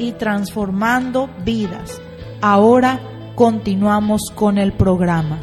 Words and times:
y 0.00 0.12
transformando 0.12 1.28
vidas. 1.44 2.00
Ahora 2.40 3.00
continuamos 3.34 4.32
con 4.34 4.56
el 4.58 4.72
programa. 4.72 5.38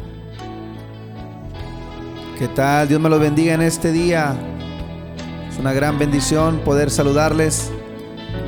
¿Qué 2.38 2.48
tal? 2.48 2.88
Dios 2.88 3.00
me 3.00 3.08
los 3.08 3.20
bendiga 3.20 3.54
en 3.54 3.62
este 3.62 3.92
día. 3.92 4.36
Es 5.48 5.58
una 5.58 5.72
gran 5.72 5.98
bendición 5.98 6.58
poder 6.64 6.90
saludarles, 6.90 7.70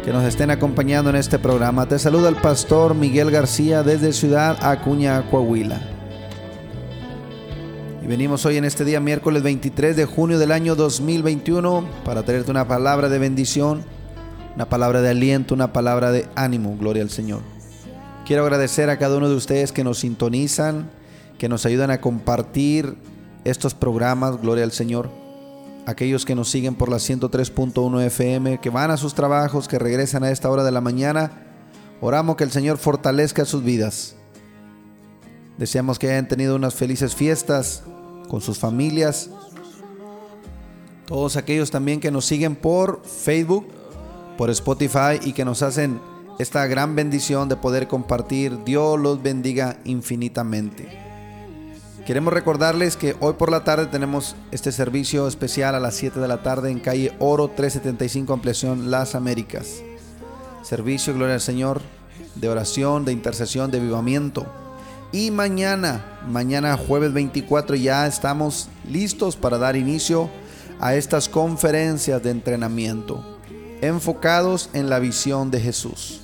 que 0.05 0.12
nos 0.12 0.25
estén 0.25 0.50
acompañando 0.50 1.11
en 1.11 1.17
este 1.17 1.39
programa. 1.39 1.86
Te 1.86 1.98
saluda 1.98 2.28
el 2.28 2.36
pastor 2.36 2.95
Miguel 2.95 3.30
García 3.30 3.83
desde 3.83 4.12
Ciudad 4.12 4.58
Acuña, 4.62 5.22
Coahuila. 5.30 5.80
Y 8.02 8.06
venimos 8.06 8.45
hoy 8.47 8.56
en 8.56 8.64
este 8.64 8.84
día, 8.84 8.98
miércoles 8.98 9.42
23 9.42 9.97
de 9.97 10.06
junio 10.06 10.39
del 10.39 10.52
año 10.52 10.74
2021, 10.74 11.84
para 12.05 12.22
traerte 12.24 12.50
una 12.50 12.67
palabra 12.67 13.08
de 13.08 13.19
bendición, 13.19 13.84
una 14.55 14.69
palabra 14.69 15.01
de 15.03 15.11
aliento, 15.11 15.55
una 15.55 15.73
palabra 15.73 16.12
de 16.12 16.29
ánimo. 16.34 16.77
Gloria 16.79 17.03
al 17.03 17.11
Señor. 17.11 17.41
Quiero 18.27 18.43
agradecer 18.43 18.91
a 18.91 18.98
cada 18.98 19.17
uno 19.17 19.29
de 19.29 19.34
ustedes 19.34 19.73
que 19.73 19.84
nos 19.84 19.98
sintonizan, 19.98 20.91
que 21.39 21.48
nos 21.48 21.67
ayudan 21.67 21.91
a 21.91 22.01
compartir 22.01 22.97
estos 23.45 23.75
programas. 23.75 24.41
Gloria 24.41 24.65
al 24.65 24.73
Señor 24.73 25.20
aquellos 25.87 26.25
que 26.25 26.34
nos 26.34 26.51
siguen 26.51 26.75
por 26.75 26.89
la 26.89 26.97
103.1 26.97 28.03
FM, 28.03 28.61
que 28.61 28.70
van 28.70 28.91
a 28.91 28.97
sus 28.97 29.15
trabajos, 29.15 29.69
que 29.69 29.79
regresan 29.79 30.25
a 30.25 30.31
esta 30.31 30.51
hora 30.51 30.64
de 30.64 30.70
la 30.70 30.81
mañana. 30.81 31.33
Oramos 32.01 32.36
que 32.36 32.45
el 32.45 32.51
Señor 32.51 32.79
fortalezca 32.79 33.45
sus 33.45 33.63
vidas. 33.63 34.14
Deseamos 35.58 35.98
que 35.98 36.11
hayan 36.11 36.29
tenido 36.29 36.57
unas 36.57 36.74
felices 36.74 37.14
fiestas 37.14 37.83
con 38.29 38.41
sus 38.41 38.58
familias. 38.58 39.30
Todos 41.07 41.36
aquellos 41.36 41.70
también 41.70 42.01
que 42.01 42.11
nos 42.11 42.24
siguen 42.24 42.57
por 42.57 43.03
Facebook, 43.05 43.67
por 44.40 44.48
Spotify 44.48 45.20
y 45.20 45.34
que 45.34 45.45
nos 45.45 45.61
hacen 45.61 46.01
esta 46.39 46.67
gran 46.67 46.96
bendición 46.96 47.51
de 47.51 47.56
poder 47.56 47.89
compartir. 47.89 48.64
Dios 48.64 48.98
los 48.98 49.23
bendiga 49.23 49.77
infinitamente. 49.84 50.89
Queremos 52.06 52.33
recordarles 52.33 52.96
que 52.96 53.14
hoy 53.20 53.34
por 53.34 53.50
la 53.50 53.64
tarde 53.64 53.84
tenemos 53.84 54.36
este 54.50 54.73
servicio 54.73 55.29
especial 55.29 55.74
a 55.74 55.79
las 55.79 55.95
7 55.96 56.20
de 56.20 56.27
la 56.27 56.42
tarde 56.42 56.70
en 56.70 56.80
calle 56.80 57.12
Oro 57.18 57.48
375 57.48 58.33
Ampliación 58.33 58.90
Las 58.90 59.14
Américas. 59.14 59.83
Servicio, 60.62 61.12
gloria 61.12 61.34
al 61.34 61.42
Señor, 61.42 61.83
de 62.34 62.48
oración, 62.48 63.05
de 63.05 63.12
intercesión, 63.12 63.70
de 63.70 63.80
vivamiento. 63.80 64.46
Y 65.12 65.30
mañana, 65.33 66.18
mañana 66.27 66.79
jueves 66.79 67.12
24 67.12 67.77
ya 67.77 68.06
estamos 68.06 68.70
listos 68.90 69.36
para 69.36 69.58
dar 69.58 69.77
inicio 69.77 70.30
a 70.80 70.95
estas 70.95 71.29
conferencias 71.29 72.23
de 72.23 72.30
entrenamiento 72.30 73.36
enfocados 73.80 74.70
en 74.73 74.91
la 74.91 74.98
visión 74.98 75.51
de 75.51 75.61
Jesús. 75.61 76.20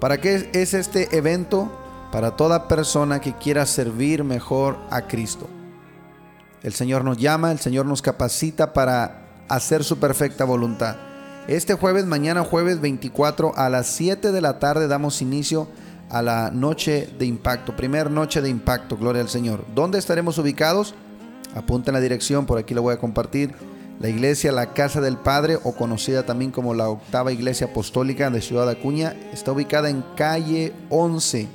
¿Para 0.00 0.20
qué 0.20 0.50
es 0.52 0.74
este 0.74 1.16
evento? 1.16 1.70
para 2.16 2.30
toda 2.30 2.68
persona 2.68 3.20
que 3.20 3.34
quiera 3.34 3.66
servir 3.66 4.24
mejor 4.24 4.78
a 4.90 5.02
Cristo. 5.02 5.48
El 6.62 6.72
Señor 6.72 7.04
nos 7.04 7.18
llama, 7.18 7.52
el 7.52 7.58
Señor 7.58 7.86
nos 7.86 8.02
capacita 8.02 8.72
para 8.72 9.44
hacer 9.48 9.84
su 9.84 9.98
perfecta 9.98 10.44
voluntad. 10.44 10.96
Este 11.46 11.74
jueves, 11.74 12.06
mañana 12.06 12.42
jueves 12.42 12.80
24 12.80 13.52
a 13.56 13.68
las 13.68 13.88
7 13.88 14.32
de 14.32 14.40
la 14.40 14.58
tarde 14.58 14.88
damos 14.88 15.22
inicio 15.22 15.68
a 16.08 16.22
la 16.22 16.50
noche 16.50 17.08
de 17.18 17.26
impacto, 17.26 17.76
primer 17.76 18.10
noche 18.10 18.40
de 18.40 18.48
impacto, 18.48 18.96
gloria 18.96 19.22
al 19.22 19.28
Señor. 19.28 19.64
¿Dónde 19.74 19.98
estaremos 19.98 20.38
ubicados? 20.38 20.94
Apunten 21.54 21.94
la 21.94 22.00
dirección, 22.00 22.46
por 22.46 22.58
aquí 22.58 22.74
lo 22.74 22.82
voy 22.82 22.94
a 22.94 22.98
compartir. 22.98 23.54
La 23.98 24.08
iglesia 24.08 24.52
La 24.52 24.74
Casa 24.74 25.00
del 25.00 25.16
Padre, 25.16 25.58
o 25.64 25.72
conocida 25.72 26.26
también 26.26 26.50
como 26.50 26.74
la 26.74 26.90
octava 26.90 27.32
iglesia 27.32 27.68
apostólica 27.68 28.28
de 28.28 28.42
Ciudad 28.42 28.68
Acuña, 28.68 29.16
está 29.32 29.52
ubicada 29.52 29.88
en 29.88 30.04
calle 30.16 30.74
11, 30.90 31.48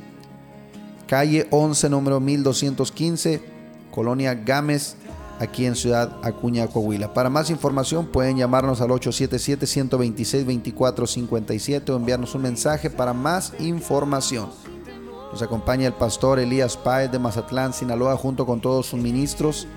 calle 1.07 1.47
11, 1.51 1.89
número 1.89 2.19
1215, 2.19 3.43
Colonia 3.91 4.33
Gámez, 4.33 4.95
aquí 5.39 5.67
en 5.67 5.75
Ciudad 5.75 6.17
Acuña, 6.23 6.65
Coahuila. 6.67 7.13
Para 7.13 7.29
más 7.29 7.51
información 7.51 8.07
pueden 8.07 8.37
llamarnos 8.37 8.81
al 8.81 8.89
877-126-2457 8.89 11.89
o 11.89 11.95
enviarnos 11.95 12.33
un 12.33 12.41
mensaje 12.41 12.89
para 12.89 13.13
más 13.13 13.53
información. 13.59 14.49
Nos 15.31 15.43
acompaña 15.43 15.87
el 15.87 15.93
pastor 15.93 16.39
Elías 16.39 16.75
Páez 16.75 17.09
de 17.11 17.19
Mazatlán, 17.19 17.73
Sinaloa, 17.73 18.17
junto 18.17 18.45
con 18.45 18.59
todos 18.61 18.87
sus 18.87 18.99
ministros. 18.99 19.67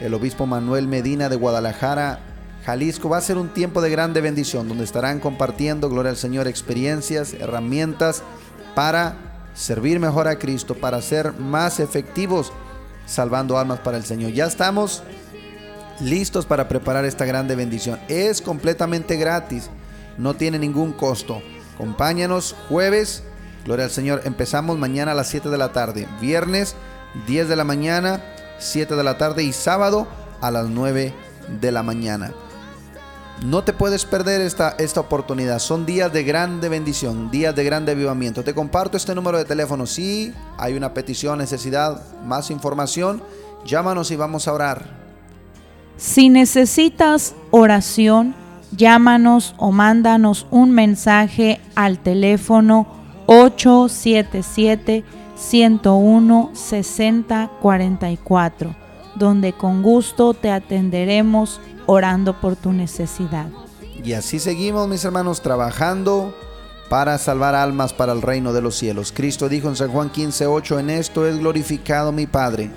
El 0.00 0.14
obispo 0.14 0.46
Manuel 0.46 0.88
Medina 0.88 1.28
de 1.28 1.36
Guadalajara, 1.36 2.20
Jalisco. 2.64 3.08
Va 3.08 3.18
a 3.18 3.22
ser 3.22 3.36
un 3.36 3.48
tiempo 3.50 3.80
de 3.80 3.90
grande 3.90 4.20
bendición, 4.20 4.68
donde 4.68 4.84
estarán 4.84 5.20
compartiendo, 5.20 5.88
gloria 5.88 6.10
al 6.10 6.16
Señor, 6.16 6.48
experiencias, 6.48 7.34
herramientas 7.34 8.22
para 8.74 9.16
servir 9.54 10.00
mejor 10.00 10.28
a 10.28 10.38
Cristo, 10.38 10.74
para 10.74 11.02
ser 11.02 11.32
más 11.34 11.80
efectivos 11.80 12.52
salvando 13.06 13.58
almas 13.58 13.80
para 13.80 13.96
el 13.96 14.04
Señor. 14.04 14.32
Ya 14.32 14.46
estamos 14.46 15.02
listos 16.00 16.46
para 16.46 16.68
preparar 16.68 17.04
esta 17.04 17.24
grande 17.24 17.56
bendición. 17.56 17.98
Es 18.08 18.40
completamente 18.40 19.16
gratis, 19.16 19.68
no 20.16 20.34
tiene 20.34 20.58
ningún 20.58 20.92
costo. 20.92 21.42
Acompáñanos 21.74 22.54
jueves, 22.68 23.22
gloria 23.64 23.86
al 23.86 23.90
Señor. 23.90 24.22
Empezamos 24.24 24.78
mañana 24.78 25.12
a 25.12 25.14
las 25.14 25.28
7 25.28 25.48
de 25.48 25.58
la 25.58 25.72
tarde, 25.72 26.06
viernes 26.20 26.76
10 27.26 27.48
de 27.48 27.56
la 27.56 27.64
mañana, 27.64 28.22
7 28.60 28.94
de 28.94 29.02
la 29.02 29.18
tarde 29.18 29.42
y 29.42 29.52
sábado 29.52 30.06
a 30.40 30.50
las 30.50 30.68
9 30.68 31.12
de 31.60 31.72
la 31.72 31.82
mañana. 31.82 32.32
No 33.42 33.64
te 33.64 33.72
puedes 33.72 34.04
perder 34.04 34.42
esta, 34.42 34.76
esta 34.78 35.00
oportunidad. 35.00 35.58
Son 35.58 35.86
días 35.86 36.12
de 36.12 36.24
grande 36.24 36.68
bendición, 36.68 37.30
días 37.30 37.56
de 37.56 37.64
grande 37.64 37.92
avivamiento. 37.92 38.44
Te 38.44 38.54
comparto 38.54 38.98
este 38.98 39.14
número 39.14 39.38
de 39.38 39.46
teléfono. 39.46 39.86
Si 39.86 40.32
hay 40.58 40.74
una 40.74 40.92
petición, 40.92 41.38
necesidad, 41.38 42.02
más 42.22 42.50
información, 42.50 43.22
llámanos 43.64 44.10
y 44.10 44.16
vamos 44.16 44.46
a 44.46 44.52
orar. 44.52 44.84
Si 45.96 46.28
necesitas 46.28 47.34
oración, 47.50 48.34
llámanos 48.76 49.54
o 49.56 49.72
mándanos 49.72 50.46
un 50.50 50.70
mensaje 50.70 51.60
al 51.74 51.98
teléfono 51.98 52.86
877 53.26 55.04
101 55.40 56.50
6044, 56.52 58.76
donde 59.16 59.52
con 59.54 59.82
gusto 59.82 60.34
te 60.34 60.50
atenderemos 60.50 61.60
orando 61.86 62.38
por 62.40 62.56
tu 62.56 62.72
necesidad. 62.72 63.48
Y 64.04 64.12
así 64.12 64.38
seguimos, 64.38 64.86
mis 64.86 65.04
hermanos, 65.04 65.40
trabajando 65.40 66.34
para 66.90 67.16
salvar 67.18 67.54
almas 67.54 67.92
para 67.92 68.12
el 68.12 68.22
reino 68.22 68.52
de 68.52 68.60
los 68.60 68.76
cielos. 68.76 69.12
Cristo 69.12 69.48
dijo 69.48 69.68
en 69.68 69.76
San 69.76 69.90
Juan 69.90 70.12
15:8, 70.12 70.78
en 70.78 70.90
esto 70.90 71.26
es 71.26 71.38
glorificado 71.38 72.12
mi 72.12 72.26
Padre, 72.26 72.70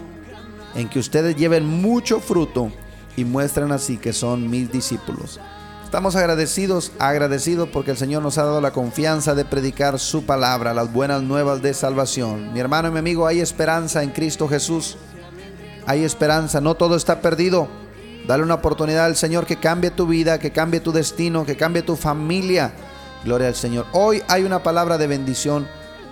en 0.76 0.88
que 0.88 1.00
ustedes 1.00 1.36
lleven 1.36 1.66
mucho 1.66 2.20
fruto 2.20 2.72
y 3.18 3.26
muestren 3.26 3.72
así 3.72 3.98
que 3.98 4.14
son 4.14 4.50
mis 4.50 4.72
discípulos. 4.72 5.40
Estamos 5.94 6.16
agradecidos, 6.16 6.92
agradecidos 6.98 7.70
porque 7.70 7.92
el 7.92 7.98
Señor 7.98 8.24
nos 8.24 8.40
ha 8.40 8.46
dado 8.46 8.62
la 8.62 8.72
confianza 8.72 9.36
de 9.36 9.46
predicar 9.46 10.00
su 10.00 10.26
palabra, 10.26 10.74
las 10.74 10.92
buenas 10.92 11.22
nuevas 11.22 11.62
de 11.62 11.76
salvación. 11.76 12.52
Mi 12.52 12.60
hermano 12.60 12.88
y 12.88 12.92
mi 12.92 12.98
amigo, 12.98 13.28
hay 13.28 13.42
esperanza 13.42 14.02
en 14.02 14.10
Cristo 14.10 14.48
Jesús. 14.48 14.98
Hay 15.86 16.04
esperanza, 16.04 16.62
no 16.62 16.74
todo 16.74 16.96
está 16.96 17.22
perdido. 17.22 17.68
Dale 18.26 18.42
una 18.42 18.56
oportunidad 18.56 19.06
al 19.06 19.16
Señor 19.16 19.46
que 19.46 19.58
cambie 19.58 19.92
tu 19.92 20.08
vida, 20.08 20.40
que 20.40 20.52
cambie 20.52 20.80
tu 20.80 20.92
destino, 20.92 21.46
que 21.46 21.58
cambie 21.58 21.84
tu 21.84 21.96
familia. 21.96 22.74
Gloria 23.24 23.50
al 23.50 23.56
Señor. 23.56 23.86
Hoy 23.92 24.24
hay 24.28 24.46
una 24.46 24.64
palabra 24.64 24.98
de 24.98 25.06
bendición 25.06 25.68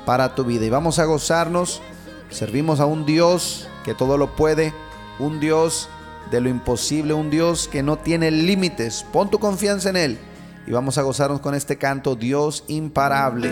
para 0.06 0.36
tu 0.36 0.44
vida 0.44 0.64
y 0.64 0.70
vamos 0.70 1.00
a 1.00 1.06
gozarnos 1.06 1.82
Servimos 2.30 2.80
a 2.80 2.86
un 2.86 3.08
Dios 3.08 3.68
que 3.84 3.96
todo 3.96 4.20
lo 4.20 4.36
puede, 4.36 4.76
un 5.18 5.40
Dios 5.40 5.90
de 6.32 6.42
lo 6.42 6.50
imposible, 6.50 7.14
un 7.14 7.30
Dios 7.30 7.68
que 7.68 7.84
no 7.84 7.98
tiene 7.98 8.32
límites. 8.32 9.06
Pon 9.12 9.30
tu 9.30 9.38
confianza 9.38 9.90
en 9.90 9.98
Él 9.98 10.18
y 10.66 10.72
vamos 10.72 10.98
a 10.98 11.02
gozarnos 11.02 11.42
con 11.42 11.54
este 11.54 11.78
canto, 11.78 12.16
Dios 12.16 12.64
imparable. 12.68 13.52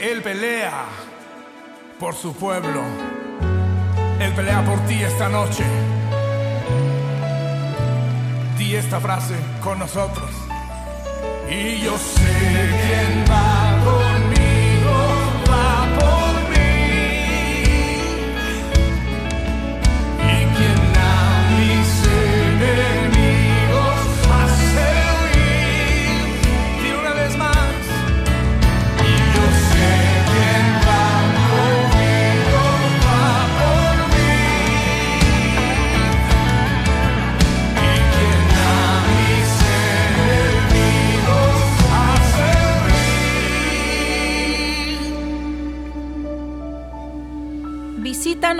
Él 0.00 0.22
pelea 0.22 0.84
por 1.98 2.14
su 2.14 2.34
pueblo. 2.34 2.82
Él 4.20 4.32
pelea 4.32 4.64
por 4.64 4.80
ti 4.86 5.02
esta 5.02 5.28
noche. 5.28 5.64
Di 8.56 8.76
esta 8.76 9.00
frase 9.00 9.34
con 9.62 9.78
nosotros. 9.78 10.30
Y 11.50 11.80
yo 11.80 11.96
sé 11.98 12.22
quién 12.86 13.24
va 13.30 13.61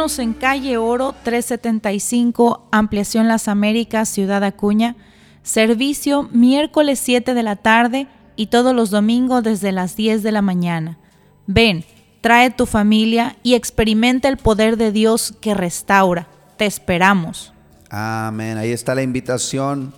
En 0.03 0.33
calle 0.33 0.79
Oro 0.79 1.15
375, 1.23 2.67
Ampliación 2.73 3.29
Las 3.29 3.47
Américas, 3.47 4.09
Ciudad 4.09 4.43
Acuña. 4.43 4.97
Servicio 5.45 6.29
miércoles 6.33 6.99
7 6.99 7.35
de 7.35 7.43
la 7.45 7.55
tarde 7.55 8.09
y 8.35 8.49
todos 8.49 8.75
los 8.75 8.91
domingos 8.91 9.45
desde 9.45 9.71
las 9.71 9.95
10 9.95 10.25
de 10.25 10.33
la 10.33 10.43
mañana. 10.43 10.99
Ven, 11.47 11.85
trae 12.21 12.51
tu 12.51 12.67
familia 12.67 13.37
y 13.45 13.55
experimenta 13.55 14.29
el 14.29 14.39
poder 14.39 14.77
de 14.77 14.91
Dios 14.91 15.35
que 15.41 15.55
restaura. 15.55 16.27
Te 16.57 16.67
esperamos. 16.67 17.53
Amén. 17.89 18.59
Ahí 18.59 18.73
está 18.73 18.97
la 18.97 19.03
invitación. 19.03 19.95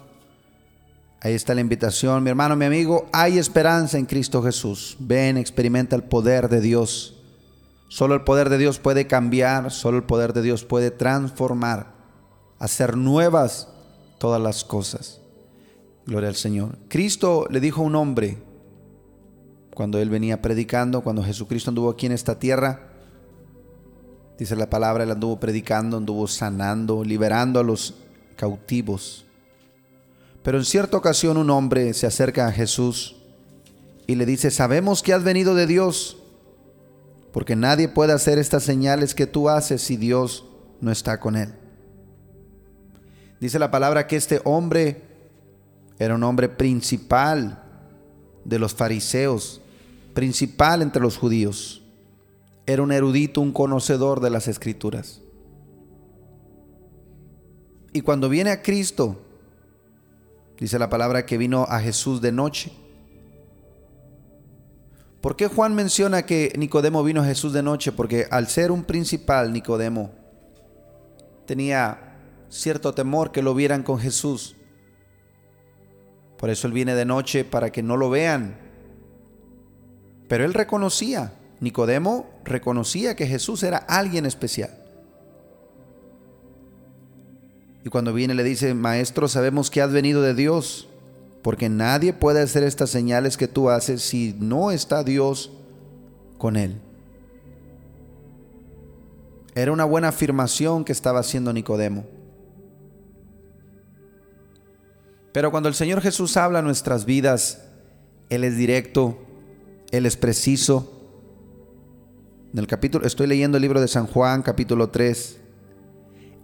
Ahí 1.22 1.32
está 1.32 1.54
la 1.54 1.62
invitación. 1.62 2.22
Mi 2.22 2.28
hermano, 2.28 2.56
mi 2.56 2.66
amigo, 2.66 3.06
hay 3.10 3.38
esperanza 3.38 3.96
en 3.96 4.04
Cristo 4.04 4.42
Jesús. 4.42 4.98
Ven, 4.98 5.38
experimenta 5.38 5.96
el 5.96 6.02
poder 6.02 6.50
de 6.50 6.60
Dios. 6.60 7.13
Solo 7.88 8.14
el 8.14 8.22
poder 8.22 8.48
de 8.48 8.58
Dios 8.58 8.78
puede 8.78 9.06
cambiar, 9.06 9.70
solo 9.70 9.98
el 9.98 10.04
poder 10.04 10.32
de 10.32 10.42
Dios 10.42 10.64
puede 10.64 10.90
transformar, 10.90 11.94
hacer 12.58 12.96
nuevas 12.96 13.68
todas 14.18 14.40
las 14.40 14.64
cosas. 14.64 15.20
Gloria 16.06 16.28
al 16.28 16.34
Señor. 16.34 16.78
Cristo 16.88 17.46
le 17.50 17.60
dijo 17.60 17.82
a 17.82 17.84
un 17.84 17.94
hombre, 17.94 18.38
cuando 19.74 19.98
él 19.98 20.08
venía 20.08 20.40
predicando, 20.40 21.02
cuando 21.02 21.22
Jesucristo 21.22 21.70
anduvo 21.70 21.90
aquí 21.90 22.06
en 22.06 22.12
esta 22.12 22.38
tierra, 22.38 22.90
dice 24.38 24.56
la 24.56 24.70
palabra, 24.70 25.04
él 25.04 25.10
anduvo 25.10 25.40
predicando, 25.40 25.96
anduvo 25.96 26.26
sanando, 26.26 27.04
liberando 27.04 27.60
a 27.60 27.64
los 27.64 27.94
cautivos. 28.36 29.24
Pero 30.42 30.58
en 30.58 30.64
cierta 30.64 30.96
ocasión 30.96 31.36
un 31.36 31.50
hombre 31.50 31.94
se 31.94 32.06
acerca 32.06 32.46
a 32.46 32.52
Jesús 32.52 33.16
y 34.06 34.16
le 34.16 34.26
dice, 34.26 34.50
sabemos 34.50 35.02
que 35.02 35.14
has 35.14 35.24
venido 35.24 35.54
de 35.54 35.66
Dios, 35.66 36.18
porque 37.34 37.56
nadie 37.56 37.88
puede 37.88 38.12
hacer 38.12 38.38
estas 38.38 38.62
señales 38.62 39.12
que 39.12 39.26
tú 39.26 39.48
haces 39.48 39.82
si 39.82 39.96
Dios 39.96 40.44
no 40.80 40.92
está 40.92 41.18
con 41.18 41.34
él. 41.34 41.52
Dice 43.40 43.58
la 43.58 43.72
palabra 43.72 44.06
que 44.06 44.14
este 44.14 44.40
hombre 44.44 45.02
era 45.98 46.14
un 46.14 46.22
hombre 46.22 46.48
principal 46.48 47.60
de 48.44 48.60
los 48.60 48.72
fariseos, 48.72 49.60
principal 50.14 50.80
entre 50.80 51.02
los 51.02 51.16
judíos. 51.16 51.82
Era 52.66 52.82
un 52.82 52.92
erudito, 52.92 53.40
un 53.40 53.50
conocedor 53.50 54.20
de 54.20 54.30
las 54.30 54.46
escrituras. 54.46 55.20
Y 57.92 58.02
cuando 58.02 58.28
viene 58.28 58.50
a 58.52 58.62
Cristo, 58.62 59.20
dice 60.60 60.78
la 60.78 60.88
palabra 60.88 61.26
que 61.26 61.36
vino 61.36 61.64
a 61.68 61.80
Jesús 61.80 62.20
de 62.20 62.30
noche. 62.30 62.72
¿Por 65.24 65.36
qué 65.36 65.46
Juan 65.46 65.74
menciona 65.74 66.26
que 66.26 66.52
Nicodemo 66.58 67.02
vino 67.02 67.22
a 67.22 67.24
Jesús 67.24 67.54
de 67.54 67.62
noche? 67.62 67.92
Porque 67.92 68.26
al 68.30 68.46
ser 68.46 68.70
un 68.70 68.84
principal, 68.84 69.54
Nicodemo 69.54 70.10
tenía 71.46 72.18
cierto 72.50 72.92
temor 72.92 73.32
que 73.32 73.40
lo 73.40 73.54
vieran 73.54 73.84
con 73.84 73.98
Jesús. 73.98 74.54
Por 76.36 76.50
eso 76.50 76.66
él 76.66 76.74
viene 76.74 76.94
de 76.94 77.06
noche 77.06 77.42
para 77.42 77.72
que 77.72 77.82
no 77.82 77.96
lo 77.96 78.10
vean. 78.10 78.58
Pero 80.28 80.44
él 80.44 80.52
reconocía, 80.52 81.32
Nicodemo 81.58 82.28
reconocía 82.44 83.16
que 83.16 83.26
Jesús 83.26 83.62
era 83.62 83.78
alguien 83.78 84.26
especial. 84.26 84.78
Y 87.82 87.88
cuando 87.88 88.12
viene 88.12 88.34
le 88.34 88.44
dice, 88.44 88.74
Maestro, 88.74 89.28
sabemos 89.28 89.70
que 89.70 89.80
has 89.80 89.90
venido 89.90 90.20
de 90.20 90.34
Dios, 90.34 90.86
porque 91.44 91.68
nadie 91.68 92.14
puede 92.14 92.40
hacer 92.40 92.62
estas 92.62 92.88
señales 92.88 93.36
que 93.36 93.46
tú 93.46 93.68
haces 93.68 94.00
si 94.00 94.34
no 94.40 94.70
está 94.70 95.04
Dios 95.04 95.52
con 96.38 96.56
él. 96.56 96.80
Era 99.54 99.70
una 99.70 99.84
buena 99.84 100.08
afirmación 100.08 100.86
que 100.86 100.92
estaba 100.92 101.20
haciendo 101.20 101.52
Nicodemo. 101.52 102.06
Pero 105.32 105.50
cuando 105.50 105.68
el 105.68 105.74
Señor 105.74 106.00
Jesús 106.00 106.38
habla 106.38 106.60
a 106.60 106.62
nuestras 106.62 107.04
vidas, 107.04 107.60
Él 108.30 108.42
es 108.42 108.56
directo, 108.56 109.18
Él 109.90 110.06
es 110.06 110.16
preciso. 110.16 111.10
En 112.54 112.58
el 112.58 112.66
capítulo, 112.66 113.06
estoy 113.06 113.26
leyendo 113.26 113.58
el 113.58 113.62
libro 113.62 113.82
de 113.82 113.88
San 113.88 114.06
Juan, 114.06 114.40
capítulo 114.40 114.88
3. 114.88 115.40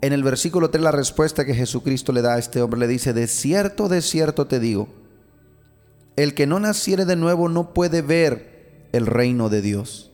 En 0.03 0.13
el 0.13 0.23
versículo 0.23 0.71
3 0.71 0.83
la 0.83 0.93
respuesta 0.93 1.45
que 1.45 1.55
Jesucristo 1.55 2.13
le 2.13 2.23
da 2.23 2.35
a 2.35 2.39
este 2.39 2.63
hombre 2.63 2.81
le 2.81 2.89
dice, 2.89 3.13
de 3.13 3.27
cierto, 3.27 3.89
de 3.89 4.01
cierto 4.01 4.47
te 4.47 4.59
digo, 4.59 4.89
el 6.17 6.35
que 6.35 6.47
no 6.47 6.59
naciere 6.59 7.05
de 7.05 7.17
nuevo 7.17 7.49
no 7.49 7.75
puede 7.75 8.03
ver 8.03 8.89
el 8.93 9.07
reino 9.07 9.49
de 9.49 9.63
Dios. 9.63 10.11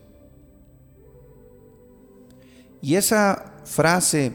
Y 2.83 2.97
esa 2.97 3.55
frase, 3.65 4.33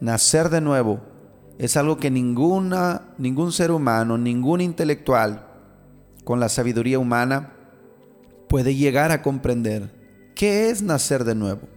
nacer 0.00 0.48
de 0.48 0.60
nuevo, 0.60 1.00
es 1.58 1.76
algo 1.76 1.98
que 1.98 2.10
ninguna, 2.10 3.02
ningún 3.18 3.52
ser 3.52 3.70
humano, 3.70 4.18
ningún 4.18 4.60
intelectual 4.60 5.46
con 6.24 6.40
la 6.40 6.48
sabiduría 6.48 6.98
humana 6.98 7.52
puede 8.48 8.74
llegar 8.74 9.12
a 9.12 9.22
comprender. 9.22 9.92
¿Qué 10.34 10.70
es 10.70 10.82
nacer 10.82 11.24
de 11.24 11.34
nuevo? 11.34 11.73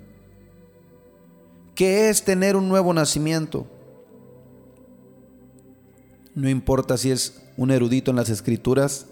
¿Qué 1.77 2.09
es 2.09 2.25
tener 2.25 2.57
un 2.57 2.67
nuevo 2.67 2.93
nacimiento? 2.93 3.65
No 6.35 6.49
importa 6.49 6.97
si 6.97 7.11
es 7.11 7.41
un 7.55 7.71
erudito 7.71 8.11
en 8.11 8.17
las 8.17 8.29
escrituras, 8.29 9.05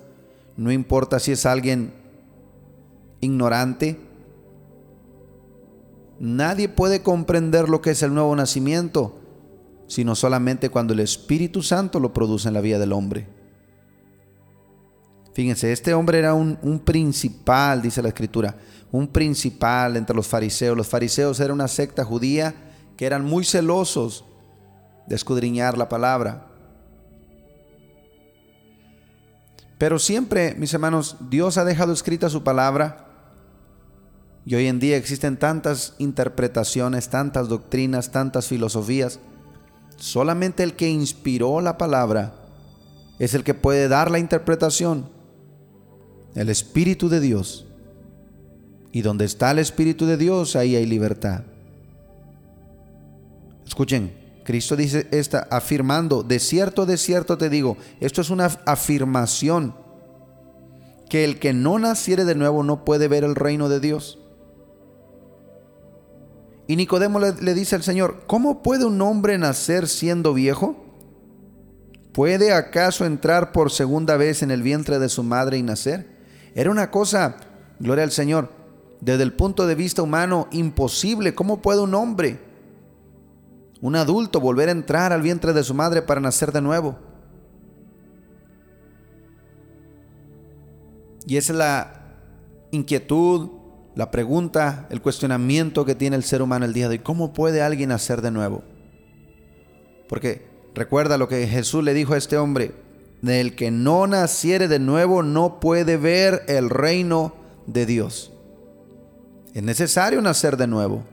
no 0.57 0.71
importa 0.71 1.19
si 1.19 1.31
es 1.31 1.45
alguien 1.45 1.93
ignorante, 3.21 3.97
nadie 6.19 6.67
puede 6.67 7.01
comprender 7.01 7.69
lo 7.69 7.81
que 7.81 7.91
es 7.91 8.03
el 8.03 8.13
nuevo 8.13 8.35
nacimiento 8.35 9.21
sino 9.87 10.15
solamente 10.15 10.69
cuando 10.69 10.93
el 10.93 10.99
Espíritu 10.99 11.61
Santo 11.61 11.99
lo 11.99 12.13
produce 12.13 12.47
en 12.47 12.53
la 12.53 12.61
vida 12.61 12.79
del 12.79 12.93
hombre. 12.93 13.27
Fíjense, 15.35 15.71
este 15.71 15.93
hombre 15.93 16.17
era 16.17 16.33
un, 16.33 16.57
un, 16.63 16.79
principal, 16.79 17.83
dice 17.83 18.01
la 18.01 18.07
escritura, 18.07 18.55
un 18.91 19.07
principal 19.07 19.95
entre 19.97 20.15
los 20.15 20.27
fariseos. 20.27 20.75
Los 20.75 20.87
fariseos 20.87 21.39
eran 21.39 21.51
una 21.51 21.67
secta 21.67 22.03
judía 22.03 22.55
que 22.97 23.05
eran 23.05 23.23
muy 23.23 23.45
celosos 23.45 24.25
de 25.05 25.15
escudriñar 25.15 25.77
la 25.77 25.87
palabra. 25.87 26.47
Pero 29.77 29.99
siempre, 29.99 30.55
mis 30.57 30.73
hermanos, 30.73 31.17
Dios 31.29 31.59
ha 31.59 31.65
dejado 31.65 31.93
escrita 31.93 32.29
su 32.29 32.43
palabra 32.43 33.05
y 34.45 34.55
hoy 34.55 34.65
en 34.65 34.79
día 34.79 34.97
existen 34.97 35.37
tantas 35.37 35.93
interpretaciones, 35.99 37.09
tantas 37.09 37.49
doctrinas, 37.49 38.11
tantas 38.11 38.47
filosofías 38.47 39.19
Solamente 39.97 40.63
el 40.63 40.73
que 40.73 40.89
inspiró 40.89 41.61
la 41.61 41.77
palabra 41.77 42.33
es 43.17 43.33
el 43.33 43.43
que 43.43 43.53
puede 43.53 43.87
dar 43.87 44.11
la 44.11 44.19
interpretación. 44.19 45.09
El 46.35 46.49
Espíritu 46.49 47.09
de 47.09 47.19
Dios. 47.19 47.65
Y 48.91 49.01
donde 49.01 49.25
está 49.25 49.51
el 49.51 49.59
Espíritu 49.59 50.05
de 50.05 50.17
Dios, 50.17 50.55
ahí 50.55 50.75
hay 50.75 50.85
libertad. 50.85 51.43
Escuchen, 53.65 54.13
Cristo 54.45 54.75
dice 54.75 55.07
esta 55.11 55.47
afirmando, 55.49 56.21
de 56.21 56.39
cierto, 56.39 56.85
de 56.85 56.97
cierto 56.97 57.37
te 57.37 57.49
digo, 57.49 57.77
esto 57.99 58.21
es 58.21 58.29
una 58.29 58.45
afirmación, 58.65 59.75
que 61.09 61.25
el 61.25 61.39
que 61.39 61.51
no 61.51 61.79
naciere 61.79 62.25
de 62.25 62.35
nuevo 62.35 62.63
no 62.63 62.85
puede 62.85 63.07
ver 63.07 63.23
el 63.23 63.35
reino 63.35 63.69
de 63.69 63.79
Dios. 63.79 64.19
Y 66.67 66.75
Nicodemo 66.77 67.19
le, 67.19 67.53
dice 67.53 67.75
al 67.75 67.83
Señor, 67.83 68.23
¿cómo 68.27 68.63
puede 68.63 68.85
un 68.85 69.01
hombre 69.01 69.37
nacer 69.37 69.87
siendo 69.87 70.33
viejo? 70.33 70.83
¿Puede 72.11 72.53
acaso 72.53 73.05
entrar 73.05 73.51
por 73.51 73.71
segunda 73.71 74.15
vez 74.17 74.41
en 74.41 74.51
el 74.51 74.63
vientre 74.63 74.99
de 74.99 75.09
su 75.09 75.21
madre 75.21 75.57
y 75.57 75.63
nacer? 75.63 76.14
Era 76.55 76.71
una 76.71 76.89
cosa, 76.89 77.35
gloria 77.79 78.05
al 78.05 78.11
Señor, 78.11 78.49
desde 79.01 79.23
el 79.23 79.33
punto 79.33 79.67
de 79.67 79.75
vista 79.75 80.01
humano 80.01 80.47
imposible. 80.51 81.35
¿Cómo 81.35 81.61
puede 81.61 81.81
un 81.81 81.93
hombre, 81.93 82.39
un 83.81 83.97
adulto, 83.97 84.39
volver 84.39 84.69
a 84.69 84.71
entrar 84.71 85.11
al 85.11 85.21
vientre 85.21 85.51
de 85.51 85.65
su 85.65 85.73
madre 85.73 86.01
para 86.01 86.21
nacer 86.21 86.53
de 86.53 86.61
nuevo? 86.61 86.97
Y 91.27 91.35
esa 91.35 91.51
es 91.51 91.59
la 91.59 92.01
inquietud, 92.71 93.49
la 93.93 94.09
pregunta, 94.09 94.87
el 94.89 95.01
cuestionamiento 95.01 95.83
que 95.83 95.95
tiene 95.95 96.15
el 96.15 96.23
ser 96.23 96.41
humano 96.41 96.63
el 96.63 96.73
día 96.73 96.87
de 96.87 96.95
hoy. 96.95 96.99
¿Cómo 96.99 97.33
puede 97.33 97.61
alguien 97.61 97.91
hacer 97.91 98.21
de 98.21 98.31
nuevo? 98.31 98.63
Porque 100.07 100.47
recuerda 100.73 101.17
lo 101.17 101.27
que 101.27 101.47
Jesús 101.47 101.83
le 101.83 101.93
dijo 101.93 102.13
a 102.13 102.17
este 102.17 102.37
hombre. 102.37 102.84
Del 103.25 103.55
que 103.55 103.71
no 103.71 104.05
naciere 104.05 104.67
de 104.67 104.77
nuevo 104.77 105.23
no 105.23 105.59
puede 105.59 105.97
ver 105.97 106.43
el 106.47 106.69
reino 106.69 107.33
de 107.65 107.87
Dios. 107.87 108.31
Es 109.55 109.63
necesario 109.63 110.21
nacer 110.21 110.57
de 110.57 110.67
nuevo. 110.67 111.03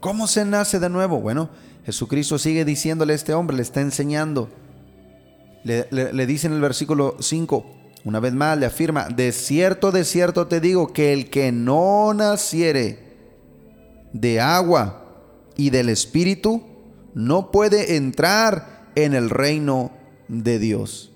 ¿Cómo 0.00 0.26
se 0.26 0.44
nace 0.44 0.78
de 0.78 0.90
nuevo? 0.90 1.18
Bueno, 1.18 1.48
Jesucristo 1.86 2.38
sigue 2.38 2.66
diciéndole 2.66 3.14
a 3.14 3.16
este 3.16 3.32
hombre, 3.32 3.56
le 3.56 3.62
está 3.62 3.80
enseñando. 3.80 4.50
Le, 5.64 5.88
le 5.90 6.26
dice 6.26 6.46
en 6.46 6.52
el 6.52 6.60
versículo 6.60 7.16
5, 7.20 7.64
una 8.04 8.20
vez 8.20 8.34
más 8.34 8.58
le 8.58 8.66
afirma, 8.66 9.08
de 9.08 9.32
cierto, 9.32 9.92
de 9.92 10.04
cierto 10.04 10.46
te 10.46 10.60
digo 10.60 10.92
que 10.92 11.14
el 11.14 11.30
que 11.30 11.52
no 11.52 12.12
naciere 12.12 12.98
de 14.12 14.42
agua 14.42 15.06
y 15.56 15.70
del 15.70 15.88
Espíritu 15.88 16.62
no 17.14 17.50
puede 17.50 17.96
entrar 17.96 18.90
en 18.94 19.14
el 19.14 19.30
reino 19.30 19.90
de 20.28 20.58
Dios. 20.58 21.09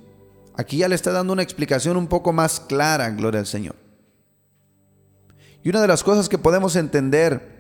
Aquí 0.57 0.79
ya 0.79 0.89
le 0.89 0.95
está 0.95 1.11
dando 1.11 1.33
una 1.33 1.43
explicación 1.43 1.97
un 1.97 2.07
poco 2.07 2.33
más 2.33 2.61
clara, 2.61 3.11
gloria 3.11 3.41
al 3.41 3.47
Señor. 3.47 3.77
Y 5.63 5.71
una 5.71 5.81
de 5.81 5.89
las 5.89 6.05
cosas 6.05 6.29
que 6.29 6.39
podemos 6.39 6.77
entender 6.77 7.55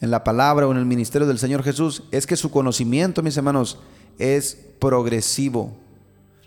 en 0.00 0.10
la 0.10 0.22
palabra 0.22 0.66
o 0.66 0.72
en 0.72 0.78
el 0.78 0.84
ministerio 0.84 1.26
del 1.26 1.38
Señor 1.38 1.62
Jesús 1.62 2.04
es 2.12 2.26
que 2.26 2.36
su 2.36 2.50
conocimiento, 2.50 3.22
mis 3.22 3.36
hermanos, 3.36 3.78
es 4.18 4.58
progresivo. 4.78 5.76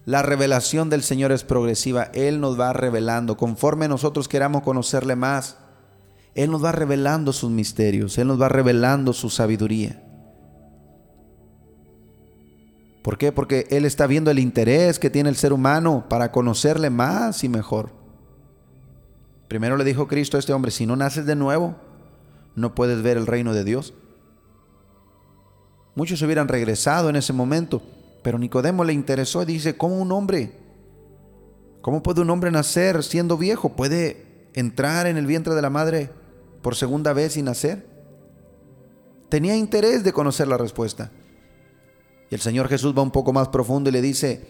La 0.05 0.21
revelación 0.21 0.89
del 0.89 1.03
Señor 1.03 1.31
es 1.31 1.43
progresiva. 1.43 2.03
Él 2.13 2.39
nos 2.39 2.57
va 2.57 2.71
revelando. 2.71 3.35
Conforme 3.35 3.87
nosotros 3.87 4.29
queramos 4.29 4.61
conocerle 4.61 5.15
más, 5.15 5.57
Él 6.35 6.51
nos 6.51 6.63
va 6.63 6.71
revelando 6.71 7.33
sus 7.33 7.51
misterios. 7.51 8.17
Él 8.17 8.27
nos 8.27 8.39
va 8.39 8.47
revelando 8.47 9.11
su 9.11 9.29
sabiduría. 9.29 10.06
¿Por 13.07 13.17
qué? 13.17 13.31
Porque 13.31 13.67
Él 13.69 13.85
está 13.85 14.05
viendo 14.05 14.31
el 14.31 14.37
interés 14.37 14.99
que 14.99 15.09
tiene 15.09 15.29
el 15.29 15.37
ser 15.37 15.53
humano 15.53 16.07
para 16.09 16.33
conocerle 16.33 16.89
más 16.89 17.41
y 17.45 17.47
mejor. 17.47 17.89
Primero 19.47 19.77
le 19.77 19.85
dijo 19.85 20.09
Cristo 20.09 20.35
a 20.35 20.41
este 20.41 20.51
hombre, 20.51 20.71
si 20.71 20.85
no 20.85 20.97
naces 20.97 21.25
de 21.25 21.37
nuevo, 21.37 21.77
no 22.55 22.75
puedes 22.75 23.01
ver 23.01 23.15
el 23.15 23.25
reino 23.25 23.53
de 23.53 23.63
Dios. 23.63 23.93
Muchos 25.95 26.21
hubieran 26.21 26.49
regresado 26.49 27.07
en 27.07 27.15
ese 27.15 27.31
momento, 27.31 27.81
pero 28.23 28.37
Nicodemo 28.37 28.83
le 28.83 28.91
interesó 28.91 29.41
y 29.43 29.45
dice, 29.45 29.77
¿cómo 29.77 30.01
un 30.01 30.11
hombre? 30.11 30.51
¿Cómo 31.79 32.03
puede 32.03 32.19
un 32.19 32.29
hombre 32.29 32.51
nacer 32.51 33.01
siendo 33.05 33.37
viejo? 33.37 33.69
¿Puede 33.69 34.49
entrar 34.53 35.07
en 35.07 35.15
el 35.15 35.27
vientre 35.27 35.55
de 35.55 35.61
la 35.61 35.69
madre 35.69 36.09
por 36.61 36.75
segunda 36.75 37.13
vez 37.13 37.37
y 37.37 37.41
nacer? 37.41 37.87
Tenía 39.29 39.55
interés 39.55 40.03
de 40.03 40.11
conocer 40.11 40.49
la 40.49 40.57
respuesta. 40.57 41.09
Y 42.29 42.35
el 42.35 42.41
Señor 42.41 42.67
Jesús 42.67 42.93
va 42.97 43.01
un 43.01 43.11
poco 43.11 43.33
más 43.33 43.49
profundo 43.49 43.89
y 43.89 43.93
le 43.93 44.01
dice, 44.01 44.47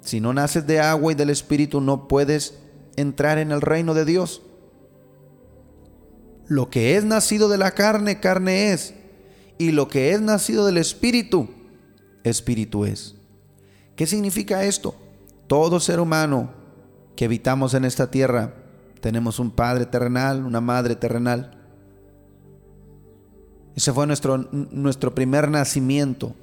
si 0.00 0.20
no 0.20 0.32
naces 0.32 0.66
de 0.66 0.80
agua 0.80 1.12
y 1.12 1.14
del 1.14 1.30
Espíritu 1.30 1.80
no 1.80 2.08
puedes 2.08 2.58
entrar 2.96 3.38
en 3.38 3.52
el 3.52 3.60
reino 3.60 3.94
de 3.94 4.04
Dios. 4.04 4.42
Lo 6.46 6.70
que 6.70 6.96
es 6.96 7.04
nacido 7.04 7.48
de 7.48 7.58
la 7.58 7.72
carne, 7.72 8.20
carne 8.20 8.72
es. 8.72 8.94
Y 9.58 9.72
lo 9.72 9.88
que 9.88 10.12
es 10.12 10.20
nacido 10.20 10.64
del 10.64 10.78
Espíritu, 10.78 11.48
Espíritu 12.24 12.84
es. 12.84 13.16
¿Qué 13.96 14.06
significa 14.06 14.64
esto? 14.64 14.94
Todo 15.46 15.80
ser 15.80 16.00
humano 16.00 16.50
que 17.16 17.26
habitamos 17.26 17.74
en 17.74 17.84
esta 17.84 18.10
tierra, 18.10 18.54
tenemos 19.00 19.38
un 19.38 19.50
Padre 19.50 19.86
terrenal, 19.86 20.44
una 20.44 20.60
Madre 20.60 20.94
terrenal. 20.94 21.58
Ese 23.74 23.92
fue 23.92 24.06
nuestro, 24.06 24.38
nuestro 24.38 25.14
primer 25.14 25.50
nacimiento. 25.50 26.34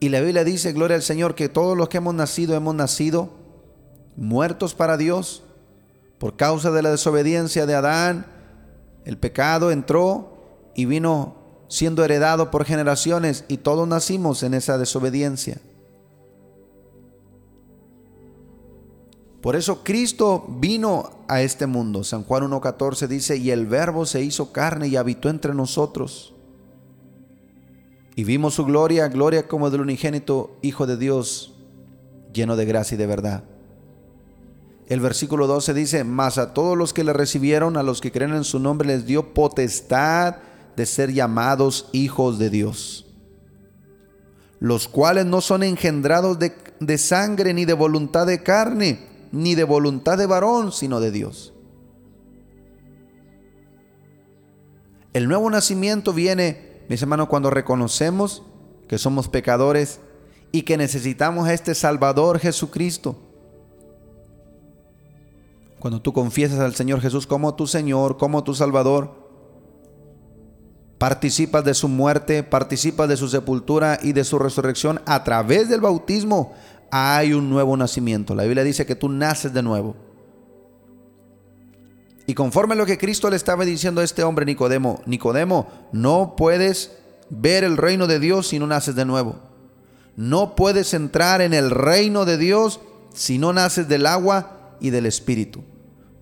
Y 0.00 0.08
la 0.08 0.22
Biblia 0.22 0.44
dice, 0.44 0.72
gloria 0.72 0.96
al 0.96 1.02
Señor, 1.02 1.34
que 1.34 1.50
todos 1.50 1.76
los 1.76 1.90
que 1.90 1.98
hemos 1.98 2.14
nacido 2.14 2.56
hemos 2.56 2.74
nacido 2.74 3.28
muertos 4.16 4.74
para 4.74 4.96
Dios 4.96 5.44
por 6.18 6.36
causa 6.36 6.70
de 6.70 6.82
la 6.82 6.90
desobediencia 6.90 7.66
de 7.66 7.74
Adán. 7.74 8.26
El 9.04 9.18
pecado 9.18 9.70
entró 9.70 10.72
y 10.74 10.86
vino 10.86 11.36
siendo 11.68 12.02
heredado 12.02 12.50
por 12.50 12.64
generaciones 12.64 13.44
y 13.46 13.58
todos 13.58 13.86
nacimos 13.86 14.42
en 14.42 14.54
esa 14.54 14.78
desobediencia. 14.78 15.60
Por 19.42 19.54
eso 19.54 19.84
Cristo 19.84 20.46
vino 20.48 21.10
a 21.28 21.42
este 21.42 21.66
mundo. 21.66 22.04
San 22.04 22.24
Juan 22.24 22.44
1.14 22.44 23.06
dice, 23.06 23.36
y 23.36 23.50
el 23.50 23.66
verbo 23.66 24.06
se 24.06 24.22
hizo 24.22 24.50
carne 24.50 24.88
y 24.88 24.96
habitó 24.96 25.28
entre 25.28 25.54
nosotros 25.54 26.34
y 28.16 28.24
vimos 28.24 28.54
su 28.54 28.64
gloria, 28.64 29.08
gloria 29.08 29.46
como 29.46 29.70
del 29.70 29.82
unigénito 29.82 30.56
Hijo 30.62 30.86
de 30.86 30.96
Dios, 30.96 31.54
lleno 32.32 32.56
de 32.56 32.64
gracia 32.64 32.94
y 32.94 32.98
de 32.98 33.06
verdad. 33.06 33.44
El 34.88 35.00
versículo 35.00 35.46
12 35.46 35.72
dice, 35.72 36.04
mas 36.04 36.36
a 36.36 36.52
todos 36.52 36.76
los 36.76 36.92
que 36.92 37.04
le 37.04 37.12
recibieron, 37.12 37.76
a 37.76 37.82
los 37.82 38.00
que 38.00 38.10
creen 38.10 38.34
en 38.34 38.44
su 38.44 38.58
nombre, 38.58 38.88
les 38.88 39.06
dio 39.06 39.32
potestad 39.32 40.36
de 40.76 40.84
ser 40.84 41.12
llamados 41.12 41.88
hijos 41.92 42.38
de 42.38 42.50
Dios, 42.50 43.06
los 44.58 44.88
cuales 44.88 45.26
no 45.26 45.40
son 45.40 45.62
engendrados 45.62 46.38
de, 46.40 46.52
de 46.80 46.98
sangre, 46.98 47.54
ni 47.54 47.64
de 47.64 47.72
voluntad 47.72 48.26
de 48.26 48.42
carne, 48.42 49.06
ni 49.30 49.54
de 49.54 49.64
voluntad 49.64 50.18
de 50.18 50.26
varón, 50.26 50.72
sino 50.72 50.98
de 50.98 51.12
Dios. 51.12 51.52
El 55.12 55.28
nuevo 55.28 55.50
nacimiento 55.50 56.12
viene 56.12 56.69
mis 56.90 57.00
hermanos, 57.00 57.28
cuando 57.28 57.50
reconocemos 57.50 58.42
que 58.88 58.98
somos 58.98 59.28
pecadores 59.28 60.00
y 60.50 60.62
que 60.62 60.76
necesitamos 60.76 61.46
a 61.46 61.54
este 61.54 61.76
Salvador 61.76 62.40
Jesucristo, 62.40 63.16
cuando 65.78 66.02
tú 66.02 66.12
confiesas 66.12 66.58
al 66.58 66.74
Señor 66.74 67.00
Jesús 67.00 67.28
como 67.28 67.54
tu 67.54 67.68
Señor, 67.68 68.18
como 68.18 68.42
tu 68.42 68.56
Salvador, 68.56 69.14
participas 70.98 71.64
de 71.64 71.74
su 71.74 71.86
muerte, 71.86 72.42
participas 72.42 73.08
de 73.08 73.16
su 73.16 73.28
sepultura 73.28 74.00
y 74.02 74.12
de 74.12 74.24
su 74.24 74.40
resurrección 74.40 75.00
a 75.06 75.22
través 75.22 75.68
del 75.68 75.80
bautismo, 75.80 76.54
hay 76.90 77.34
un 77.34 77.48
nuevo 77.48 77.76
nacimiento. 77.76 78.34
La 78.34 78.42
Biblia 78.42 78.64
dice 78.64 78.84
que 78.84 78.96
tú 78.96 79.08
naces 79.08 79.52
de 79.52 79.62
nuevo. 79.62 79.94
Y 82.30 82.34
conforme 82.34 82.74
a 82.74 82.76
lo 82.76 82.86
que 82.86 82.96
Cristo 82.96 83.28
le 83.28 83.34
estaba 83.34 83.64
diciendo 83.64 84.00
a 84.00 84.04
este 84.04 84.22
hombre 84.22 84.46
Nicodemo, 84.46 85.02
Nicodemo, 85.04 85.66
no 85.90 86.36
puedes 86.36 86.96
ver 87.28 87.64
el 87.64 87.76
reino 87.76 88.06
de 88.06 88.20
Dios 88.20 88.46
si 88.46 88.60
no 88.60 88.68
naces 88.68 88.94
de 88.94 89.04
nuevo. 89.04 89.40
No 90.14 90.54
puedes 90.54 90.94
entrar 90.94 91.40
en 91.40 91.52
el 91.52 91.72
reino 91.72 92.24
de 92.26 92.36
Dios 92.36 92.78
si 93.12 93.38
no 93.38 93.52
naces 93.52 93.88
del 93.88 94.06
agua 94.06 94.76
y 94.78 94.90
del 94.90 95.06
Espíritu. 95.06 95.64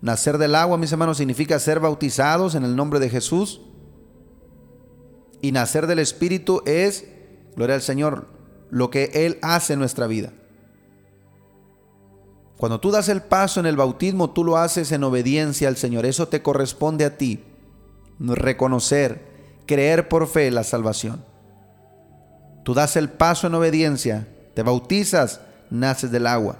Nacer 0.01 0.39
del 0.39 0.55
agua, 0.55 0.79
mis 0.79 0.91
hermanos, 0.91 1.17
significa 1.17 1.59
ser 1.59 1.79
bautizados 1.79 2.55
en 2.55 2.63
el 2.63 2.75
nombre 2.75 2.99
de 2.99 3.11
Jesús. 3.11 3.61
Y 5.43 5.51
nacer 5.51 5.85
del 5.85 5.99
Espíritu 5.99 6.63
es, 6.65 7.05
gloria 7.55 7.75
al 7.75 7.83
Señor, 7.83 8.29
lo 8.71 8.89
que 8.89 9.11
Él 9.13 9.37
hace 9.43 9.73
en 9.73 9.79
nuestra 9.79 10.07
vida. 10.07 10.33
Cuando 12.59 12.81
tú 12.81 12.91
das 12.91 13.07
el 13.07 13.21
paso 13.21 13.61
en 13.61 13.67
el 13.67 13.77
bautismo, 13.77 14.31
tú 14.31 14.43
lo 14.43 14.57
haces 14.57 14.91
en 14.91 15.05
obediencia 15.05 15.69
al 15.69 15.77
Señor. 15.77 16.05
Eso 16.05 16.27
te 16.27 16.41
corresponde 16.41 17.05
a 17.05 17.17
ti. 17.17 17.41
Reconocer, 18.19 19.61
creer 19.65 20.09
por 20.09 20.27
fe 20.27 20.51
la 20.51 20.65
salvación. 20.65 21.23
Tú 22.65 22.73
das 22.73 22.97
el 22.97 23.07
paso 23.07 23.47
en 23.47 23.55
obediencia, 23.55 24.27
te 24.55 24.63
bautizas, 24.63 25.39
naces 25.69 26.11
del 26.11 26.27
agua. 26.27 26.57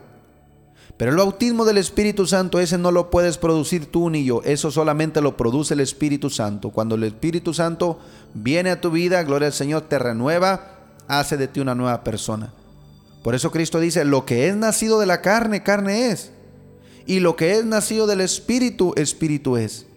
Pero 0.95 1.12
el 1.12 1.17
bautismo 1.17 1.65
del 1.65 1.77
Espíritu 1.77 2.25
Santo, 2.25 2.62
ese 2.62 2.77
no 2.77 2.91
lo 2.91 3.09
puedes 3.09 3.38
producir 3.38 3.91
tú 3.91 4.09
ni 4.09 4.23
yo, 4.23 4.41
eso 4.45 4.71
solamente 4.71 5.19
lo 5.19 5.35
produce 5.35 5.73
el 5.73 5.81
Espíritu 5.81 6.29
Santo. 6.29 6.69
Cuando 6.69 6.95
el 6.95 7.03
Espíritu 7.03 7.53
Santo 7.53 7.99
viene 8.33 8.69
a 8.69 8.79
tu 8.79 8.89
vida, 8.89 9.21
gloria 9.23 9.47
al 9.47 9.53
Señor, 9.53 9.81
te 9.81 9.99
renueva, 9.99 10.77
hace 11.09 11.35
de 11.35 11.49
ti 11.49 11.59
una 11.59 11.75
nueva 11.75 12.05
persona. 12.05 12.53
Por 13.23 13.36
eso 13.36 13.51
Cristo 13.51 13.79
dice, 13.79 14.05
lo 14.05 14.25
que 14.25 14.47
es 14.47 14.55
nacido 14.55 14.99
de 14.99 15.05
la 15.05 15.21
carne, 15.21 15.63
carne 15.63 16.12
es. 16.12 16.32
Y 17.05 17.19
lo 17.19 17.36
que 17.36 17.53
es 17.53 17.65
nacido 17.65 18.08
del 18.08 18.21
Espíritu, 18.21 18.93
Espíritu 18.95 19.58
es. 19.58 19.88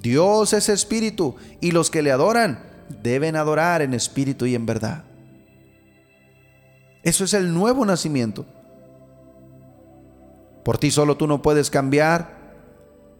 Dios 0.00 0.52
es 0.52 0.68
Espíritu 0.68 1.36
y 1.60 1.70
los 1.70 1.90
que 1.90 2.02
le 2.02 2.12
adoran 2.12 2.62
deben 3.02 3.36
adorar 3.36 3.82
en 3.82 3.94
espíritu 3.94 4.46
y 4.46 4.54
en 4.54 4.66
verdad. 4.66 5.04
Eso 7.02 7.24
es 7.24 7.34
el 7.34 7.52
nuevo 7.52 7.84
nacimiento. 7.84 8.46
Por 10.64 10.78
ti 10.78 10.90
solo 10.90 11.16
tú 11.16 11.26
no 11.26 11.42
puedes 11.42 11.70
cambiar. 11.70 12.42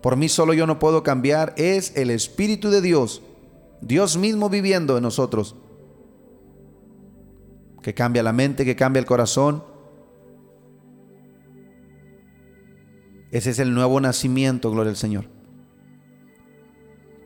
Por 0.00 0.16
mí 0.16 0.28
solo 0.28 0.54
yo 0.54 0.66
no 0.66 0.78
puedo 0.78 1.02
cambiar. 1.02 1.52
Es 1.56 1.92
el 1.94 2.10
Espíritu 2.10 2.70
de 2.70 2.80
Dios. 2.80 3.22
Dios 3.80 4.16
mismo 4.16 4.48
viviendo 4.48 4.96
en 4.96 5.02
nosotros 5.02 5.54
que 7.84 7.92
cambia 7.92 8.22
la 8.22 8.32
mente, 8.32 8.64
que 8.64 8.76
cambia 8.76 8.98
el 8.98 9.04
corazón. 9.04 9.62
Ese 13.30 13.50
es 13.50 13.58
el 13.58 13.74
nuevo 13.74 14.00
nacimiento, 14.00 14.70
gloria 14.70 14.88
al 14.88 14.96
Señor. 14.96 15.26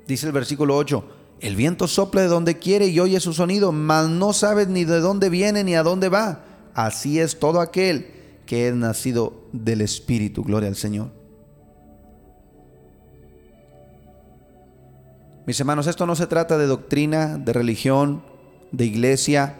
Dice 0.08 0.26
el 0.26 0.32
versículo 0.32 0.76
8, 0.76 1.04
el 1.38 1.54
viento 1.54 1.86
sopla 1.86 2.22
de 2.22 2.26
donde 2.26 2.58
quiere 2.58 2.88
y 2.88 2.98
oye 2.98 3.20
su 3.20 3.34
sonido, 3.34 3.70
mas 3.70 4.08
no 4.08 4.32
sabes 4.32 4.66
ni 4.66 4.84
de 4.84 4.98
dónde 4.98 5.30
viene 5.30 5.62
ni 5.62 5.76
a 5.76 5.84
dónde 5.84 6.08
va. 6.08 6.44
Así 6.74 7.20
es 7.20 7.38
todo 7.38 7.60
aquel 7.60 8.10
que 8.44 8.66
es 8.66 8.74
nacido 8.74 9.44
del 9.52 9.80
Espíritu, 9.80 10.42
gloria 10.42 10.68
al 10.68 10.74
Señor. 10.74 11.12
Mis 15.46 15.60
hermanos, 15.60 15.86
esto 15.86 16.04
no 16.04 16.16
se 16.16 16.26
trata 16.26 16.58
de 16.58 16.66
doctrina, 16.66 17.38
de 17.38 17.52
religión, 17.52 18.24
de 18.72 18.86
iglesia, 18.86 19.54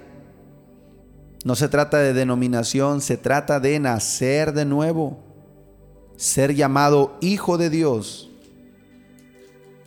no 1.45 1.55
se 1.55 1.69
trata 1.69 1.99
de 1.99 2.13
denominación, 2.13 3.01
se 3.01 3.17
trata 3.17 3.61
de 3.61 3.79
nacer 3.79 4.53
de 4.53 4.65
nuevo, 4.65 5.19
ser 6.17 6.55
llamado 6.55 7.17
hijo 7.21 7.59
de 7.59 7.71
Dios. 7.71 8.31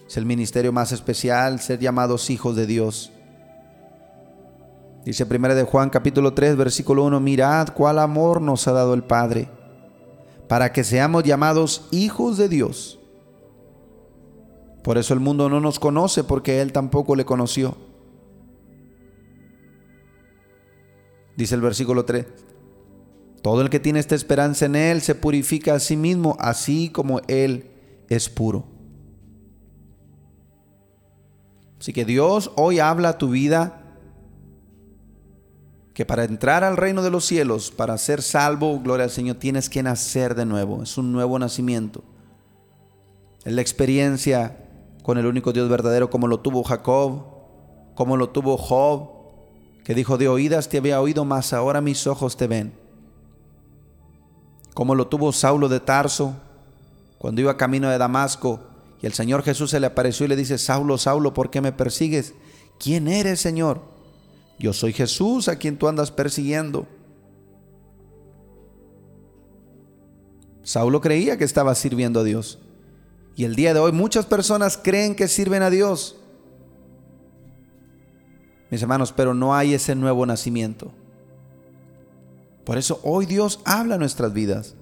Es 0.08 0.18
el 0.18 0.26
ministerio 0.26 0.72
más 0.72 0.92
especial, 0.92 1.60
ser 1.60 1.80
llamados 1.80 2.30
hijos 2.30 2.56
de 2.56 2.66
Dios. 2.66 3.12
Dice 5.04 5.26
1 5.26 5.56
de 5.56 5.64
Juan 5.64 5.90
capítulo 5.90 6.34
3 6.34 6.56
versículo 6.56 7.04
1, 7.06 7.20
mirad 7.20 7.70
cuál 7.70 8.00
amor 8.00 8.42
nos 8.42 8.68
ha 8.68 8.72
dado 8.72 8.94
el 8.94 9.04
Padre, 9.04 9.50
para 10.48 10.72
que 10.72 10.84
seamos 10.84 11.24
llamados 11.24 11.88
hijos 11.92 12.38
de 12.38 12.50
Dios. 12.50 13.00
Por 14.84 14.98
eso 14.98 15.14
el 15.14 15.20
mundo 15.20 15.50
no 15.50 15.60
nos 15.60 15.80
conoce 15.80 16.24
porque 16.24 16.62
Él 16.62 16.72
tampoco 16.72 17.16
le 17.16 17.26
conoció. 17.26 17.91
Dice 21.42 21.56
el 21.56 21.62
versículo 21.62 22.06
3. 22.06 22.28
Todo 23.42 23.62
el 23.62 23.72
que 23.72 23.80
tiene 23.80 24.00
esta 24.00 24.14
esperanza 24.14 24.68
en 24.68 24.76
Él 24.76 25.02
se 25.02 25.16
purifica 25.16 25.74
a 25.74 25.80
sí 25.80 25.98
mismo, 25.98 26.38
así 26.40 26.90
como 26.90 27.20
Él 27.28 27.72
es 28.10 28.30
puro. 28.30 28.66
Así 31.80 31.94
que 31.94 32.06
Dios 32.06 32.52
hoy 32.58 32.78
habla 32.78 33.10
a 33.10 33.18
tu 33.18 33.32
vida 33.32 33.82
que 35.96 36.06
para 36.06 36.26
entrar 36.26 36.64
al 36.64 36.78
reino 36.78 37.02
de 37.02 37.10
los 37.10 37.26
cielos, 37.26 37.72
para 37.72 37.98
ser 37.98 38.22
salvo, 38.22 38.80
gloria 38.80 39.06
al 39.06 39.10
Señor, 39.10 39.38
tienes 39.38 39.68
que 39.68 39.82
nacer 39.82 40.36
de 40.36 40.46
nuevo. 40.46 40.84
Es 40.84 40.96
un 41.00 41.12
nuevo 41.12 41.40
nacimiento. 41.40 42.04
Es 43.46 43.54
la 43.54 43.62
experiencia 43.62 44.64
con 45.02 45.18
el 45.18 45.26
único 45.26 45.54
Dios 45.54 45.68
verdadero 45.70 46.12
como 46.12 46.28
lo 46.28 46.42
tuvo 46.42 46.62
Jacob, 46.62 47.24
como 47.96 48.16
lo 48.16 48.30
tuvo 48.30 48.58
Job, 48.58 49.21
que 49.84 49.96
dijo, 49.96 50.18
de 50.18 50.28
oídas 50.28 50.70
te 50.70 50.78
había 50.78 51.02
oído, 51.02 51.26
mas 51.26 51.54
ahora 51.54 51.82
mis 51.82 52.06
ojos 52.08 52.38
te 52.38 52.48
ven. 52.48 52.74
Como 54.74 54.96
lo 54.96 55.08
tuvo 55.08 55.32
Saulo 55.32 55.70
de 55.70 55.80
Tarso, 55.80 56.36
cuando 57.18 57.42
iba 57.42 57.58
camino 57.58 57.90
de 57.90 57.98
Damasco, 57.98 58.60
y 59.02 59.08
el 59.08 59.14
Señor 59.14 59.44
Jesús 59.44 59.72
se 59.72 59.80
le 59.80 59.88
apareció 59.88 60.26
y 60.26 60.30
le 60.30 60.36
dice, 60.36 60.58
Saulo, 60.58 60.98
Saulo, 60.98 61.34
¿por 61.34 61.50
qué 61.50 61.60
me 61.60 61.72
persigues? 61.72 62.34
¿Quién 62.80 63.08
eres, 63.08 63.40
Señor? 63.40 63.82
Yo 64.60 64.74
soy 64.74 64.94
Jesús 64.94 65.48
a 65.48 65.56
quien 65.58 65.78
tú 65.78 65.88
andas 65.88 66.12
persiguiendo. 66.12 66.88
Saulo 70.64 71.02
creía 71.02 71.38
que 71.38 71.44
estaba 71.44 71.74
sirviendo 71.74 72.20
a 72.20 72.24
Dios. 72.24 72.60
Y 73.36 73.46
el 73.46 73.56
día 73.56 73.74
de 73.74 73.80
hoy 73.80 73.92
muchas 73.92 74.28
personas 74.28 74.78
creen 74.78 75.16
que 75.16 75.28
sirven 75.28 75.64
a 75.64 75.72
Dios. 75.72 76.21
Mis 78.72 78.82
hermanos, 78.82 79.14
pero 79.16 79.34
no 79.34 79.54
hay 79.54 79.74
ese 79.74 79.94
nuevo 79.96 80.26
nacimiento. 80.26 80.92
Por 82.64 82.78
eso 82.78 83.02
hoy 83.04 83.26
Dios 83.26 83.60
habla 83.66 83.96
en 83.96 84.00
nuestras 84.00 84.32
vidas 84.32 84.76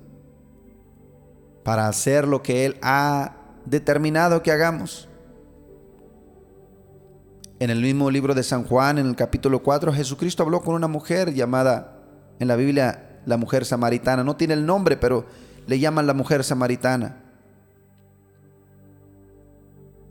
para 1.63 1.87
hacer 1.87 2.27
lo 2.27 2.43
que 2.43 2.65
Él 2.65 2.77
ha 2.83 3.35
determinado 3.65 4.43
que 4.43 4.51
hagamos. 4.51 5.07
En 7.59 7.71
el 7.71 7.81
mismo 7.81 8.09
libro 8.11 8.35
de 8.35 8.43
San 8.43 8.63
Juan, 8.63 8.99
en 8.99 9.07
el 9.07 9.15
capítulo 9.15 9.63
4, 9.63 9.91
Jesucristo 9.91 10.43
habló 10.43 10.61
con 10.61 10.75
una 10.75 10.87
mujer 10.87 11.33
llamada 11.33 11.97
en 12.39 12.47
la 12.47 12.55
Biblia 12.55 13.19
la 13.25 13.37
mujer 13.37 13.65
samaritana. 13.65 14.23
No 14.23 14.35
tiene 14.35 14.53
el 14.53 14.65
nombre, 14.65 14.97
pero 14.97 15.25
le 15.67 15.79
llaman 15.79 16.07
la 16.07 16.13
mujer 16.13 16.43
samaritana. 16.43 17.23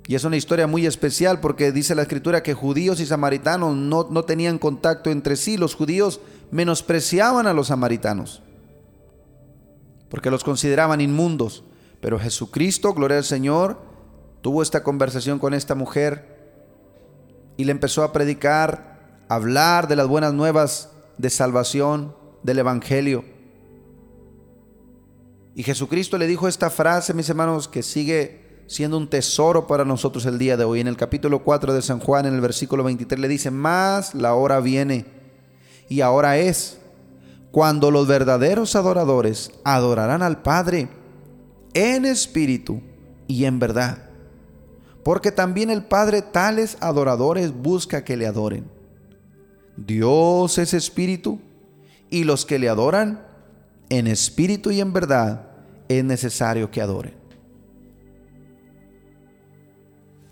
Y 0.08 0.14
es 0.14 0.24
una 0.24 0.38
historia 0.38 0.66
muy 0.66 0.86
especial 0.86 1.38
porque 1.38 1.70
dice 1.70 1.94
la 1.94 2.02
escritura 2.02 2.42
que 2.42 2.54
judíos 2.54 2.98
y 2.98 3.04
samaritanos 3.06 3.76
no, 3.76 4.08
no 4.10 4.24
tenían 4.24 4.58
contacto 4.58 5.10
entre 5.10 5.36
sí. 5.36 5.58
Los 5.58 5.74
judíos 5.74 6.20
menospreciaban 6.50 7.46
a 7.46 7.52
los 7.52 7.66
samaritanos 7.66 8.42
porque 10.08 10.30
los 10.30 10.44
consideraban 10.44 11.02
inmundos. 11.02 11.62
Pero 12.00 12.18
Jesucristo, 12.18 12.94
gloria 12.94 13.18
al 13.18 13.24
Señor, 13.24 13.78
tuvo 14.40 14.62
esta 14.62 14.82
conversación 14.82 15.38
con 15.38 15.52
esta 15.52 15.74
mujer 15.74 16.38
y 17.58 17.64
le 17.64 17.72
empezó 17.72 18.02
a 18.02 18.10
predicar, 18.10 19.24
a 19.28 19.34
hablar 19.34 19.88
de 19.88 19.96
las 19.96 20.06
buenas 20.06 20.32
nuevas 20.32 20.90
de 21.18 21.28
salvación, 21.28 22.16
del 22.42 22.60
Evangelio. 22.60 23.26
Y 25.54 25.64
Jesucristo 25.64 26.16
le 26.16 26.28
dijo 26.28 26.48
esta 26.48 26.70
frase, 26.70 27.12
mis 27.12 27.28
hermanos, 27.28 27.68
que 27.68 27.82
sigue 27.82 28.47
siendo 28.68 28.96
un 28.96 29.10
tesoro 29.10 29.66
para 29.66 29.84
nosotros 29.84 30.24
el 30.26 30.38
día 30.38 30.56
de 30.56 30.62
hoy. 30.62 30.78
En 30.78 30.86
el 30.86 30.96
capítulo 30.96 31.42
4 31.42 31.74
de 31.74 31.82
San 31.82 31.98
Juan, 31.98 32.26
en 32.26 32.34
el 32.34 32.40
versículo 32.40 32.84
23, 32.84 33.18
le 33.18 33.26
dice, 33.26 33.50
más 33.50 34.14
la 34.14 34.34
hora 34.34 34.60
viene 34.60 35.04
y 35.88 36.02
ahora 36.02 36.38
es 36.38 36.78
cuando 37.50 37.90
los 37.90 38.06
verdaderos 38.06 38.76
adoradores 38.76 39.50
adorarán 39.64 40.22
al 40.22 40.42
Padre 40.42 40.88
en 41.74 42.04
espíritu 42.04 42.80
y 43.26 43.46
en 43.46 43.58
verdad 43.58 44.08
porque 45.08 45.32
también 45.32 45.70
el 45.70 45.84
Padre 45.84 46.20
tales 46.20 46.76
adoradores 46.80 47.50
busca 47.50 48.04
que 48.04 48.18
le 48.18 48.26
adoren. 48.26 48.70
Dios 49.74 50.58
es 50.58 50.74
espíritu, 50.74 51.40
y 52.10 52.24
los 52.24 52.44
que 52.44 52.58
le 52.58 52.68
adoran, 52.68 53.24
en 53.88 54.06
espíritu 54.06 54.70
y 54.70 54.82
en 54.82 54.92
verdad, 54.92 55.48
es 55.88 56.04
necesario 56.04 56.70
que 56.70 56.82
adoren. 56.82 57.14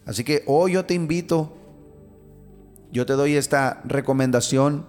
Así 0.07 0.23
que 0.23 0.45
hoy 0.47 0.73
yo 0.73 0.87
te 0.87 0.95
invito, 0.95 1.57
yo 2.93 3.05
te 3.05 3.15
doy 3.15 3.37
esta 3.37 3.83
recomendación. 3.85 4.87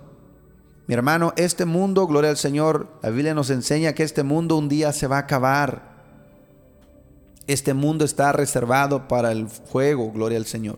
Mi 0.85 0.93
hermano, 0.93 1.33
este 1.35 1.65
mundo, 1.65 2.07
gloria 2.07 2.29
al 2.29 2.37
Señor, 2.37 2.87
la 3.01 3.09
Biblia 3.09 3.33
nos 3.33 3.49
enseña 3.49 3.93
que 3.93 4.03
este 4.03 4.23
mundo 4.23 4.55
un 4.55 4.69
día 4.69 4.93
se 4.93 5.07
va 5.07 5.17
a 5.17 5.21
acabar. 5.21 5.97
Este 7.47 7.73
mundo 7.73 8.05
está 8.05 8.31
reservado 8.31 9.07
para 9.07 9.31
el 9.31 9.47
fuego, 9.47 10.11
gloria 10.11 10.37
al 10.37 10.45
Señor. 10.45 10.77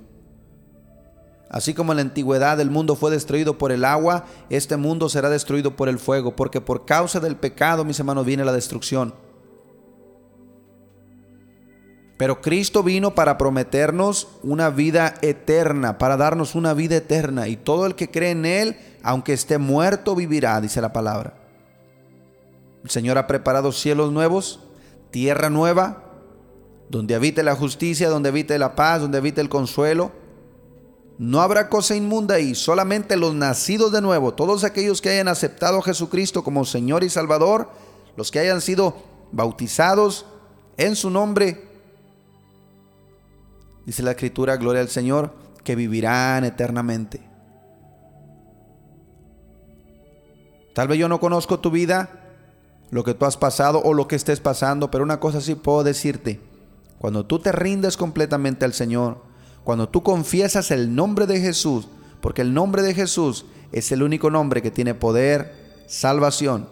Así 1.49 1.73
como 1.73 1.91
en 1.91 1.97
la 1.97 2.03
antigüedad 2.03 2.59
el 2.61 2.69
mundo 2.69 2.95
fue 2.95 3.11
destruido 3.11 3.57
por 3.57 3.71
el 3.71 3.83
agua, 3.83 4.25
este 4.49 4.77
mundo 4.77 5.09
será 5.09 5.29
destruido 5.29 5.75
por 5.75 5.89
el 5.89 5.99
fuego, 5.99 6.35
porque 6.35 6.61
por 6.61 6.85
causa 6.85 7.19
del 7.19 7.35
pecado, 7.35 7.83
mis 7.83 7.99
hermanos, 7.99 8.25
viene 8.25 8.45
la 8.45 8.53
destrucción. 8.53 9.15
Pero 12.19 12.41
Cristo 12.41 12.83
vino 12.83 13.15
para 13.15 13.37
prometernos 13.37 14.27
una 14.43 14.69
vida 14.69 15.13
eterna, 15.21 15.97
para 15.97 16.17
darnos 16.17 16.53
una 16.53 16.73
vida 16.73 16.97
eterna. 16.97 17.47
Y 17.47 17.55
todo 17.55 17.85
el 17.85 17.95
que 17.95 18.11
cree 18.11 18.31
en 18.31 18.45
Él, 18.45 18.75
aunque 19.03 19.31
esté 19.31 19.57
muerto, 19.57 20.15
vivirá, 20.15 20.59
dice 20.59 20.81
la 20.81 20.91
palabra. 20.91 21.35
El 22.83 22.89
Señor 22.89 23.17
ha 23.17 23.25
preparado 23.25 23.71
cielos 23.71 24.11
nuevos, 24.11 24.59
tierra 25.11 25.49
nueva, 25.49 26.03
donde 26.89 27.15
habite 27.15 27.41
la 27.41 27.55
justicia, 27.55 28.09
donde 28.09 28.27
habite 28.27 28.59
la 28.59 28.75
paz, 28.75 28.99
donde 28.99 29.17
habite 29.17 29.39
el 29.39 29.47
consuelo. 29.47 30.11
No 31.17 31.39
habrá 31.39 31.69
cosa 31.69 31.95
inmunda 31.95 32.35
ahí, 32.35 32.53
solamente 32.53 33.15
los 33.15 33.33
nacidos 33.33 33.93
de 33.93 34.01
nuevo, 34.01 34.33
todos 34.33 34.65
aquellos 34.65 35.01
que 35.01 35.07
hayan 35.07 35.29
aceptado 35.29 35.77
a 35.77 35.83
Jesucristo 35.83 36.43
como 36.43 36.65
Señor 36.65 37.05
y 37.05 37.09
Salvador, 37.09 37.69
los 38.17 38.29
que 38.29 38.39
hayan 38.39 38.59
sido 38.59 38.97
bautizados 39.31 40.25
en 40.75 40.97
su 40.97 41.09
nombre, 41.09 41.68
dice 43.89 44.03
la 44.03 44.11
Escritura, 44.11 44.55
gloria 44.57 44.83
al 44.83 44.89
Señor, 44.89 45.33
que 45.63 45.75
vivirán 45.75 46.43
eternamente. 46.43 47.21
Tal 50.75 50.87
vez 50.87 50.99
yo 50.99 51.09
no 51.09 51.19
conozco 51.19 51.59
tu 51.59 51.71
vida, 51.71 52.07
lo 52.91 53.03
que 53.03 53.15
tú 53.15 53.25
has 53.25 53.35
pasado 53.35 53.81
o 53.83 53.95
lo 53.95 54.07
que 54.07 54.15
estés 54.15 54.41
pasando, 54.41 54.91
pero 54.91 55.03
una 55.03 55.19
cosa 55.19 55.41
sí 55.41 55.55
puedo 55.55 55.83
decirte 55.83 56.39
cuando 56.99 57.25
tú 57.25 57.39
te 57.39 57.51
rindes 57.51 57.97
completamente 57.97 58.63
al 58.63 58.73
Señor, 58.73 59.23
cuando 59.63 59.89
tú 59.89 60.03
confiesas 60.03 60.69
el 60.69 60.93
nombre 60.93 61.25
de 61.25 61.41
Jesús, 61.41 61.87
porque 62.21 62.43
el 62.43 62.53
nombre 62.53 62.83
de 62.83 62.93
Jesús 62.93 63.47
es 63.71 63.91
el 63.91 64.03
único 64.03 64.29
nombre 64.29 64.61
que 64.61 64.69
tiene 64.69 64.93
poder, 64.93 65.83
salvación. 65.87 66.67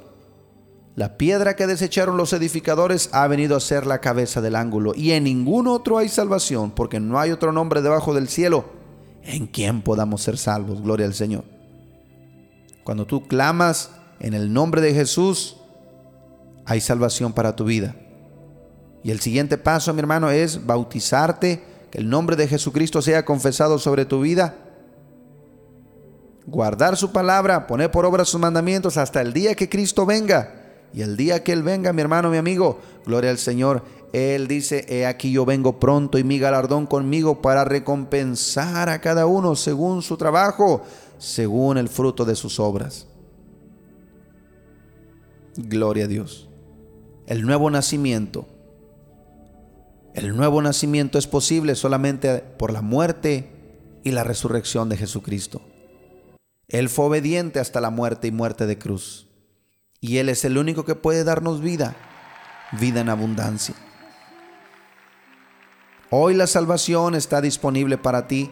La 0.97 1.15
piedra 1.15 1.55
que 1.55 1.67
desecharon 1.67 2.17
los 2.17 2.33
edificadores 2.33 3.11
ha 3.11 3.27
venido 3.27 3.55
a 3.55 3.59
ser 3.59 3.85
la 3.85 4.01
cabeza 4.01 4.41
del 4.41 4.55
ángulo, 4.55 4.93
y 4.95 5.11
en 5.11 5.25
ningún 5.25 5.67
otro 5.67 5.99
hay 5.99 6.09
salvación, 6.09 6.71
porque 6.71 6.99
no 6.99 7.19
hay 7.19 7.29
otro 7.29 7.51
nombre 7.51 7.83
debajo 7.83 8.15
del 8.15 8.27
cielo 8.27 8.65
en 9.21 9.45
quien 9.45 9.83
podamos 9.83 10.23
ser 10.23 10.39
salvos. 10.39 10.81
Gloria 10.81 11.05
al 11.05 11.13
Señor. 11.13 11.43
Cuando 12.83 13.05
tú 13.05 13.27
clamas 13.27 13.91
en 14.19 14.33
el 14.33 14.51
nombre 14.51 14.81
de 14.81 14.95
Jesús, 14.95 15.57
hay 16.65 16.81
salvación 16.81 17.31
para 17.31 17.55
tu 17.55 17.65
vida. 17.65 17.95
Y 19.03 19.11
el 19.11 19.19
siguiente 19.19 19.59
paso, 19.59 19.93
mi 19.93 19.99
hermano, 19.99 20.31
es 20.31 20.65
bautizarte, 20.65 21.61
que 21.91 21.99
el 21.99 22.09
nombre 22.09 22.35
de 22.35 22.47
Jesucristo 22.47 23.03
sea 23.03 23.23
confesado 23.23 23.77
sobre 23.77 24.05
tu 24.05 24.21
vida. 24.21 24.55
Guardar 26.47 26.97
su 26.97 27.11
palabra, 27.11 27.67
poner 27.67 27.91
por 27.91 28.03
obra 28.03 28.25
sus 28.25 28.41
mandamientos 28.41 28.97
hasta 28.97 29.21
el 29.21 29.31
día 29.31 29.53
que 29.53 29.69
Cristo 29.69 30.03
venga. 30.03 30.63
Y 30.93 31.01
el 31.01 31.17
día 31.17 31.43
que 31.43 31.53
Él 31.53 31.63
venga, 31.63 31.93
mi 31.93 32.01
hermano, 32.01 32.29
mi 32.29 32.37
amigo, 32.37 32.79
gloria 33.05 33.29
al 33.29 33.37
Señor, 33.37 33.83
Él 34.13 34.47
dice, 34.47 34.85
he 34.89 35.05
aquí 35.05 35.31
yo 35.31 35.45
vengo 35.45 35.79
pronto 35.79 36.17
y 36.17 36.23
mi 36.23 36.39
galardón 36.39 36.85
conmigo 36.87 37.41
para 37.41 37.63
recompensar 37.63 38.89
a 38.89 39.01
cada 39.01 39.25
uno 39.25 39.55
según 39.55 40.01
su 40.01 40.17
trabajo, 40.17 40.83
según 41.17 41.77
el 41.77 41.89
fruto 41.89 42.25
de 42.25 42.35
sus 42.35 42.59
obras. 42.59 43.07
Gloria 45.55 46.05
a 46.05 46.07
Dios. 46.07 46.49
El 47.25 47.43
nuevo 47.43 47.69
nacimiento 47.69 48.47
el 50.17 50.35
nuevo 50.35 50.63
nacimiento 50.63 51.19
es 51.19 51.27
posible 51.27 51.75
solamente 51.75 52.39
por 52.39 52.73
la 52.73 52.81
muerte 52.81 53.51
y 54.03 54.09
la 54.09 54.23
resurrección 54.23 54.89
de 54.89 54.97
Jesucristo. 54.97 55.61
Él 56.67 56.89
fue 56.89 57.05
obediente 57.05 57.59
hasta 57.59 57.81
la 57.81 57.91
muerte 57.91 58.25
y 58.25 58.31
muerte 58.31 58.65
de 58.65 58.79
cruz. 58.79 59.26
Y 59.99 60.17
Él 60.17 60.29
es 60.29 60.45
el 60.45 60.57
único 60.57 60.85
que 60.85 60.95
puede 60.95 61.23
darnos 61.23 61.61
vida, 61.61 61.95
vida 62.79 63.01
en 63.01 63.09
abundancia. 63.09 63.75
Hoy 66.09 66.35
la 66.35 66.47
salvación 66.47 67.15
está 67.15 67.41
disponible 67.41 67.97
para 67.97 68.27
ti. 68.27 68.51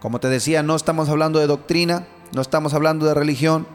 Como 0.00 0.18
te 0.18 0.28
decía, 0.28 0.62
no 0.62 0.74
estamos 0.74 1.08
hablando 1.08 1.38
de 1.38 1.46
doctrina, 1.46 2.06
no 2.34 2.42
estamos 2.42 2.74
hablando 2.74 3.06
de 3.06 3.14
religión, 3.14 3.66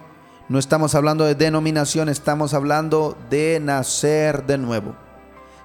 no 0.50 0.60
estamos 0.60 0.94
hablando 0.94 1.24
de 1.24 1.36
denominación, 1.36 2.10
estamos 2.10 2.54
hablando 2.54 3.18
de 3.30 3.60
nacer 3.62 4.46
de 4.46 4.58
nuevo. 4.58 4.96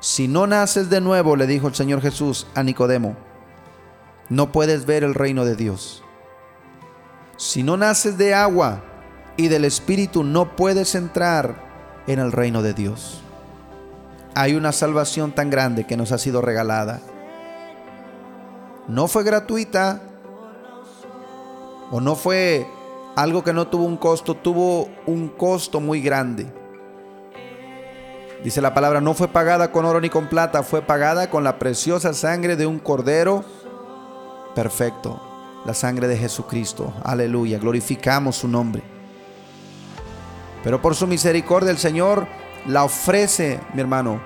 Si 0.00 0.28
no 0.28 0.46
naces 0.46 0.88
de 0.88 1.00
nuevo, 1.00 1.36
le 1.36 1.46
dijo 1.46 1.68
el 1.68 1.74
Señor 1.74 2.00
Jesús 2.00 2.46
a 2.54 2.62
Nicodemo, 2.62 3.16
no 4.28 4.52
puedes 4.52 4.86
ver 4.86 5.04
el 5.04 5.14
reino 5.14 5.44
de 5.44 5.56
Dios. 5.56 6.02
Si 7.36 7.62
no 7.62 7.76
naces 7.76 8.16
de 8.18 8.34
agua 8.34 8.82
y 9.36 9.48
del 9.48 9.64
Espíritu, 9.64 10.24
no 10.24 10.56
puedes 10.56 10.94
entrar 10.94 11.56
en 12.06 12.18
el 12.18 12.32
reino 12.32 12.62
de 12.62 12.74
Dios. 12.74 13.22
Hay 14.34 14.54
una 14.54 14.72
salvación 14.72 15.32
tan 15.32 15.50
grande 15.50 15.86
que 15.86 15.96
nos 15.96 16.12
ha 16.12 16.18
sido 16.18 16.40
regalada. 16.40 17.00
No 18.88 19.08
fue 19.08 19.24
gratuita 19.24 20.00
o 21.90 22.00
no 22.00 22.14
fue 22.16 22.66
algo 23.16 23.44
que 23.44 23.52
no 23.52 23.68
tuvo 23.68 23.84
un 23.84 23.96
costo, 23.96 24.34
tuvo 24.34 24.88
un 25.06 25.28
costo 25.28 25.80
muy 25.80 26.00
grande. 26.00 26.52
Dice 28.42 28.60
la 28.60 28.74
palabra, 28.74 29.00
no 29.00 29.14
fue 29.14 29.28
pagada 29.28 29.70
con 29.70 29.84
oro 29.84 30.00
ni 30.00 30.10
con 30.10 30.28
plata, 30.28 30.62
fue 30.62 30.82
pagada 30.82 31.30
con 31.30 31.44
la 31.44 31.58
preciosa 31.58 32.12
sangre 32.12 32.56
de 32.56 32.66
un 32.66 32.78
cordero 32.78 33.44
perfecto 34.54 35.32
la 35.64 35.74
sangre 35.74 36.08
de 36.08 36.16
Jesucristo. 36.16 36.92
Aleluya, 37.04 37.58
glorificamos 37.58 38.36
su 38.36 38.48
nombre. 38.48 38.91
Pero 40.62 40.80
por 40.80 40.94
su 40.94 41.06
misericordia 41.06 41.70
el 41.70 41.78
Señor 41.78 42.26
la 42.66 42.84
ofrece, 42.84 43.60
mi 43.74 43.80
hermano, 43.80 44.20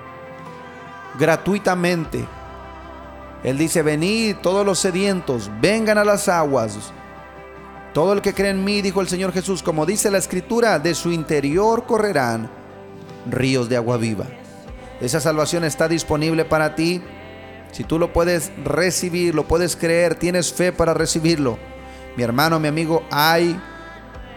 gratuitamente. 1.19 2.25
Él 3.43 3.57
dice, 3.57 3.81
venid 3.81 4.37
todos 4.37 4.65
los 4.65 4.79
sedientos, 4.79 5.49
vengan 5.61 5.97
a 5.97 6.03
las 6.03 6.27
aguas. 6.27 6.77
Todo 7.93 8.13
el 8.13 8.21
que 8.21 8.33
cree 8.33 8.51
en 8.51 8.63
mí, 8.63 8.81
dijo 8.81 9.01
el 9.01 9.07
Señor 9.07 9.31
Jesús, 9.31 9.63
como 9.63 9.85
dice 9.85 10.11
la 10.11 10.17
Escritura, 10.17 10.79
de 10.79 10.93
su 10.93 11.11
interior 11.11 11.85
correrán 11.85 12.49
ríos 13.29 13.69
de 13.69 13.77
agua 13.77 13.97
viva. 13.97 14.25
Esa 15.01 15.19
salvación 15.19 15.63
está 15.63 15.87
disponible 15.87 16.45
para 16.45 16.75
ti 16.75 17.01
si 17.71 17.83
tú 17.83 17.99
lo 17.99 18.11
puedes 18.13 18.51
recibir, 18.63 19.35
lo 19.35 19.47
puedes 19.47 19.75
creer, 19.75 20.15
tienes 20.15 20.51
fe 20.51 20.71
para 20.71 20.93
recibirlo. 20.93 21.57
Mi 22.15 22.23
hermano, 22.23 22.59
mi 22.59 22.67
amigo, 22.67 23.03
hay 23.11 23.59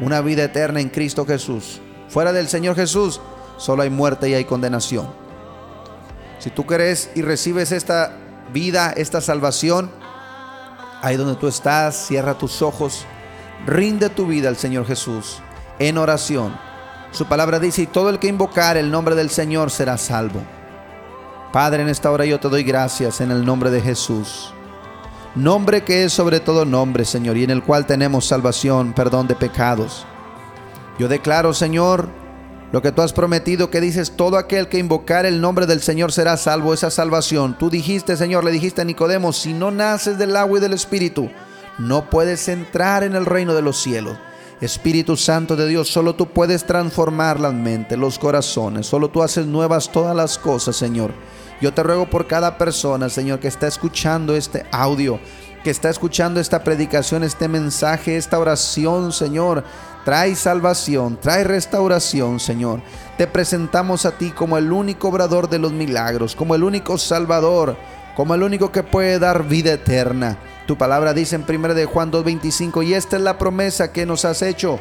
una 0.01 0.21
vida 0.21 0.45
eterna 0.45 0.81
en 0.81 0.89
Cristo 0.89 1.25
Jesús. 1.25 1.81
Fuera 2.11 2.33
del 2.33 2.49
Señor 2.49 2.75
Jesús, 2.75 3.21
solo 3.57 3.83
hay 3.83 3.91
muerte 3.91 4.29
y 4.29 4.35
hay 4.35 4.45
condenación. 4.45 5.09
Si 6.41 6.51
tú 6.51 6.67
crees 6.67 7.11
y 7.15 7.23
recibes 7.23 7.71
esta 7.71 8.17
vida, 8.53 8.93
esta 8.97 9.21
salvación, 9.21 9.91
ahí 11.03 11.17
donde 11.17 11.37
tú 11.37 11.47
estás, 11.47 11.95
cierra 12.09 12.37
tus 12.37 12.63
ojos, 12.63 13.05
rinde 13.65 14.11
tu 14.11 14.27
vida 14.27 14.49
al 14.49 14.57
Señor 14.57 14.87
Jesús 14.87 15.39
en 15.79 15.99
oración. 15.99 16.57
Su 17.13 17.27
palabra 17.27 17.61
dice, 17.61 17.83
y 17.83 17.87
todo 17.87 18.11
el 18.11 18.19
que 18.19 18.29
invocar 18.29 18.77
el 18.77 18.91
nombre 18.91 19.15
del 19.15 19.31
Señor 19.31 19.71
será 19.71 19.97
salvo. 19.97 20.41
Padre, 21.53 21.83
en 21.83 21.89
esta 21.89 22.11
hora 22.11 22.25
yo 22.25 22.41
te 22.41 22.49
doy 22.49 22.65
gracias 22.65 23.21
en 23.21 23.31
el 23.31 23.45
nombre 23.45 23.71
de 23.71 23.81
Jesús. 23.81 24.53
Nombre 25.37 25.85
que 25.85 26.05
es 26.05 26.13
sobre 26.13 26.41
todo 26.41 26.65
nombre, 26.65 27.05
Señor, 27.05 27.37
y 27.37 27.45
en 27.45 27.51
el 27.51 27.63
cual 27.63 27.87
tenemos 27.87 28.27
salvación, 28.27 28.93
perdón 28.95 29.29
de 29.29 29.37
pecados. 29.37 30.07
Yo 31.01 31.09
declaro, 31.09 31.55
Señor, 31.55 32.11
lo 32.73 32.83
que 32.83 32.93
tú 32.93 33.01
has 33.01 33.15
prometido, 33.15 33.71
que 33.71 33.81
dices, 33.81 34.13
todo 34.19 34.37
aquel 34.37 34.69
que 34.69 34.77
invocar 34.77 35.25
el 35.25 35.41
nombre 35.41 35.65
del 35.65 35.81
Señor 35.81 36.13
será 36.13 36.37
salvo, 36.37 36.75
esa 36.75 36.91
salvación. 36.91 37.57
Tú 37.59 37.71
dijiste, 37.71 38.19
Señor, 38.19 38.45
le 38.45 38.51
dijiste 38.51 38.83
a 38.83 38.85
Nicodemo, 38.85 39.33
si 39.33 39.55
no 39.55 39.71
naces 39.71 40.19
del 40.19 40.37
agua 40.37 40.59
y 40.59 40.61
del 40.61 40.75
Espíritu, 40.75 41.31
no 41.79 42.11
puedes 42.11 42.49
entrar 42.49 43.03
en 43.03 43.17
el 43.17 43.25
reino 43.25 43.55
de 43.55 43.63
los 43.63 43.79
cielos. 43.79 44.19
Espíritu 44.61 45.17
Santo 45.17 45.57
de 45.57 45.67
Dios, 45.69 45.89
solo 45.89 46.17
tú 46.17 46.27
puedes 46.27 46.67
transformar 46.67 47.41
la 47.41 47.51
mente, 47.51 47.97
los 47.97 48.19
corazones, 48.19 48.87
solo 48.87 49.09
tú 49.09 49.23
haces 49.23 49.47
nuevas 49.47 49.91
todas 49.91 50.15
las 50.15 50.37
cosas, 50.37 50.77
Señor. 50.77 51.15
Yo 51.63 51.73
te 51.73 51.83
ruego 51.83 52.11
por 52.11 52.27
cada 52.27 52.59
persona, 52.59 53.09
Señor, 53.09 53.41
que 53.41 53.49
está 53.49 53.67
escuchando 53.67 54.37
este 54.37 54.67
audio, 54.71 55.19
que 55.65 55.71
está 55.71 55.89
escuchando 55.89 56.41
esta 56.41 56.63
predicación, 56.63 57.25
este 57.25 57.49
mensaje, 57.49 58.19
esta 58.19 58.39
oración, 58.39 59.13
Señor. 59.13 59.65
Trae 60.05 60.35
salvación, 60.35 61.19
trae 61.21 61.45
restauración, 61.45 62.41
Señor. 62.41 62.81
Te 63.19 63.27
presentamos 63.27 64.07
a 64.07 64.13
ti 64.13 64.31
como 64.31 64.57
el 64.57 64.73
único 64.73 65.09
obrador 65.09 65.49
de 65.51 65.59
los 65.59 65.73
milagros, 65.73 66.35
como 66.35 66.55
el 66.55 66.65
único 66.65 66.97
salvador, 66.97 67.77
como 68.17 68.35
el 68.35 68.43
único 68.43 68.73
que 68.73 68.83
puede 68.83 69.19
dar 69.19 69.47
vida 69.47 69.73
eterna. 69.73 70.39
Tu 70.67 70.79
palabra 70.79 71.13
dice 71.13 71.37
en 71.37 71.45
1 71.47 71.75
de 71.75 71.85
Juan 71.85 72.11
2:25, 72.11 72.83
y 72.83 72.95
esta 72.95 73.17
es 73.17 73.23
la 73.23 73.37
promesa 73.37 73.93
que 73.93 74.07
nos 74.07 74.25
has 74.25 74.41
hecho, 74.41 74.81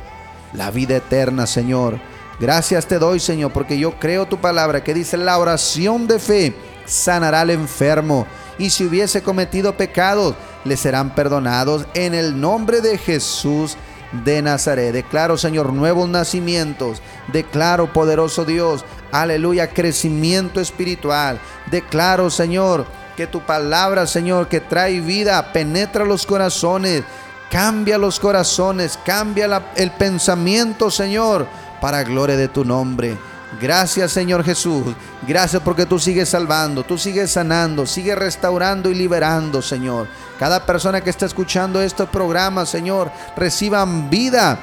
la 0.53 0.71
vida 0.71 0.95
eterna, 0.95 1.47
Señor. 1.47 1.99
Gracias 2.39 2.85
te 2.85 2.99
doy, 2.99 3.19
Señor, 3.19 3.51
porque 3.51 3.77
yo 3.77 3.99
creo 3.99 4.25
tu 4.25 4.37
palabra 4.37 4.83
que 4.83 4.93
dice 4.93 5.17
la 5.17 5.37
oración 5.37 6.07
de 6.07 6.19
fe 6.19 6.55
sanará 6.85 7.41
al 7.41 7.49
enfermo. 7.49 8.25
Y 8.57 8.69
si 8.69 8.85
hubiese 8.85 9.21
cometido 9.21 9.75
pecados, 9.75 10.35
le 10.63 10.77
serán 10.77 11.13
perdonados 11.13 11.85
en 11.93 12.13
el 12.13 12.39
nombre 12.39 12.81
de 12.81 12.97
Jesús 12.97 13.77
de 14.11 14.41
Nazaret. 14.41 14.91
Declaro, 14.91 15.37
Señor, 15.37 15.73
nuevos 15.73 16.09
nacimientos. 16.09 17.01
Declaro, 17.31 17.93
poderoso 17.93 18.45
Dios, 18.45 18.85
aleluya, 19.11 19.69
crecimiento 19.69 20.59
espiritual. 20.59 21.39
Declaro, 21.69 22.29
Señor, 22.29 22.85
que 23.15 23.27
tu 23.27 23.41
palabra, 23.41 24.07
Señor, 24.07 24.47
que 24.47 24.61
trae 24.61 25.01
vida, 25.01 25.51
penetra 25.51 26.05
los 26.05 26.25
corazones, 26.25 27.03
cambia 27.51 27.97
los 27.97 28.19
corazones, 28.19 28.97
cambia 29.05 29.61
el 29.75 29.91
pensamiento, 29.91 30.89
Señor, 30.89 31.47
para 31.81 32.03
gloria 32.03 32.37
de 32.37 32.47
tu 32.47 32.63
nombre. 32.63 33.17
Gracias 33.59 34.11
Señor 34.11 34.43
Jesús. 34.43 34.93
Gracias 35.27 35.61
porque 35.63 35.85
tú 35.85 35.97
sigues 35.97 36.29
salvando, 36.29 36.83
tú 36.83 36.97
sigues 36.97 37.31
sanando, 37.31 37.85
sigues 37.85 38.17
restaurando 38.17 38.89
y 38.89 38.95
liberando, 38.95 39.61
Señor. 39.61 40.07
Cada 40.37 40.65
persona 40.65 41.01
que 41.01 41.09
está 41.09 41.25
escuchando 41.25 41.81
estos 41.81 42.09
programas, 42.09 42.69
Señor, 42.69 43.11
reciban 43.35 44.09
vida, 44.09 44.59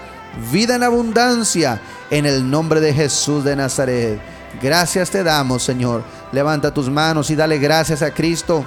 vida 0.52 0.76
en 0.76 0.84
abundancia, 0.84 1.80
en 2.10 2.26
el 2.26 2.48
nombre 2.48 2.80
de 2.80 2.94
Jesús 2.94 3.44
de 3.44 3.56
Nazaret. 3.56 4.20
Gracias 4.62 5.10
te 5.10 5.24
damos, 5.24 5.62
Señor. 5.64 6.02
Levanta 6.32 6.72
tus 6.72 6.88
manos 6.88 7.30
y 7.30 7.36
dale 7.36 7.58
gracias 7.58 8.02
a 8.02 8.12
Cristo 8.12 8.64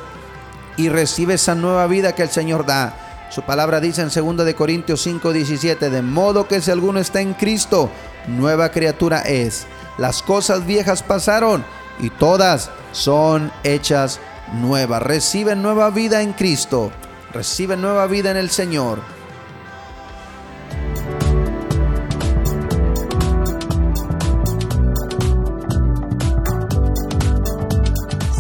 y 0.78 0.90
recibe 0.90 1.36
esa 1.36 1.56
nueva 1.56 1.88
vida 1.88 2.14
que 2.14 2.24
el 2.24 2.30
Señor 2.30 2.66
da. 2.66 2.94
Su 3.30 3.44
palabra 3.44 3.80
dice 3.80 4.02
en 4.02 4.10
2 4.10 4.46
de 4.46 4.56
Corintios 4.56 5.02
5, 5.02 5.32
17, 5.32 5.90
de 5.90 6.02
modo 6.02 6.48
que 6.48 6.62
si 6.62 6.72
alguno 6.72 7.00
está 7.00 7.22
en 7.22 7.34
Cristo, 7.34 7.90
nueva 8.28 8.70
criatura 8.70 9.22
es 9.22 9.68
las 10.00 10.24
cosas 10.24 10.66
viejas 10.66 11.04
pasaron 11.04 11.66
y 12.00 12.10
todas 12.10 12.72
son 12.94 13.52
hechas 13.64 14.20
nuevas. 14.54 15.04
Reciben 15.04 15.62
nueva 15.62 15.90
vida 15.90 16.22
en 16.22 16.32
Cristo, 16.32 16.92
reciben 17.34 17.82
nueva 17.82 18.08
vida 18.08 18.32
en 18.32 18.38
el 18.38 18.50
Señor. 18.50 19.00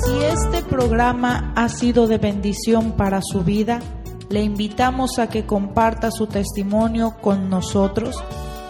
Si 0.05 0.23
este 0.23 0.63
programa 0.63 1.51
ha 1.57 1.67
sido 1.67 2.07
de 2.07 2.19
bendición 2.19 2.93
para 2.93 3.19
su 3.21 3.43
vida, 3.43 3.81
le 4.29 4.41
invitamos 4.41 5.19
a 5.19 5.27
que 5.27 5.45
comparta 5.45 6.09
su 6.09 6.27
testimonio 6.27 7.17
con 7.19 7.49
nosotros 7.49 8.15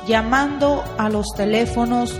llamando 0.08 0.84
a 0.98 1.08
los 1.10 1.28
teléfonos 1.36 2.20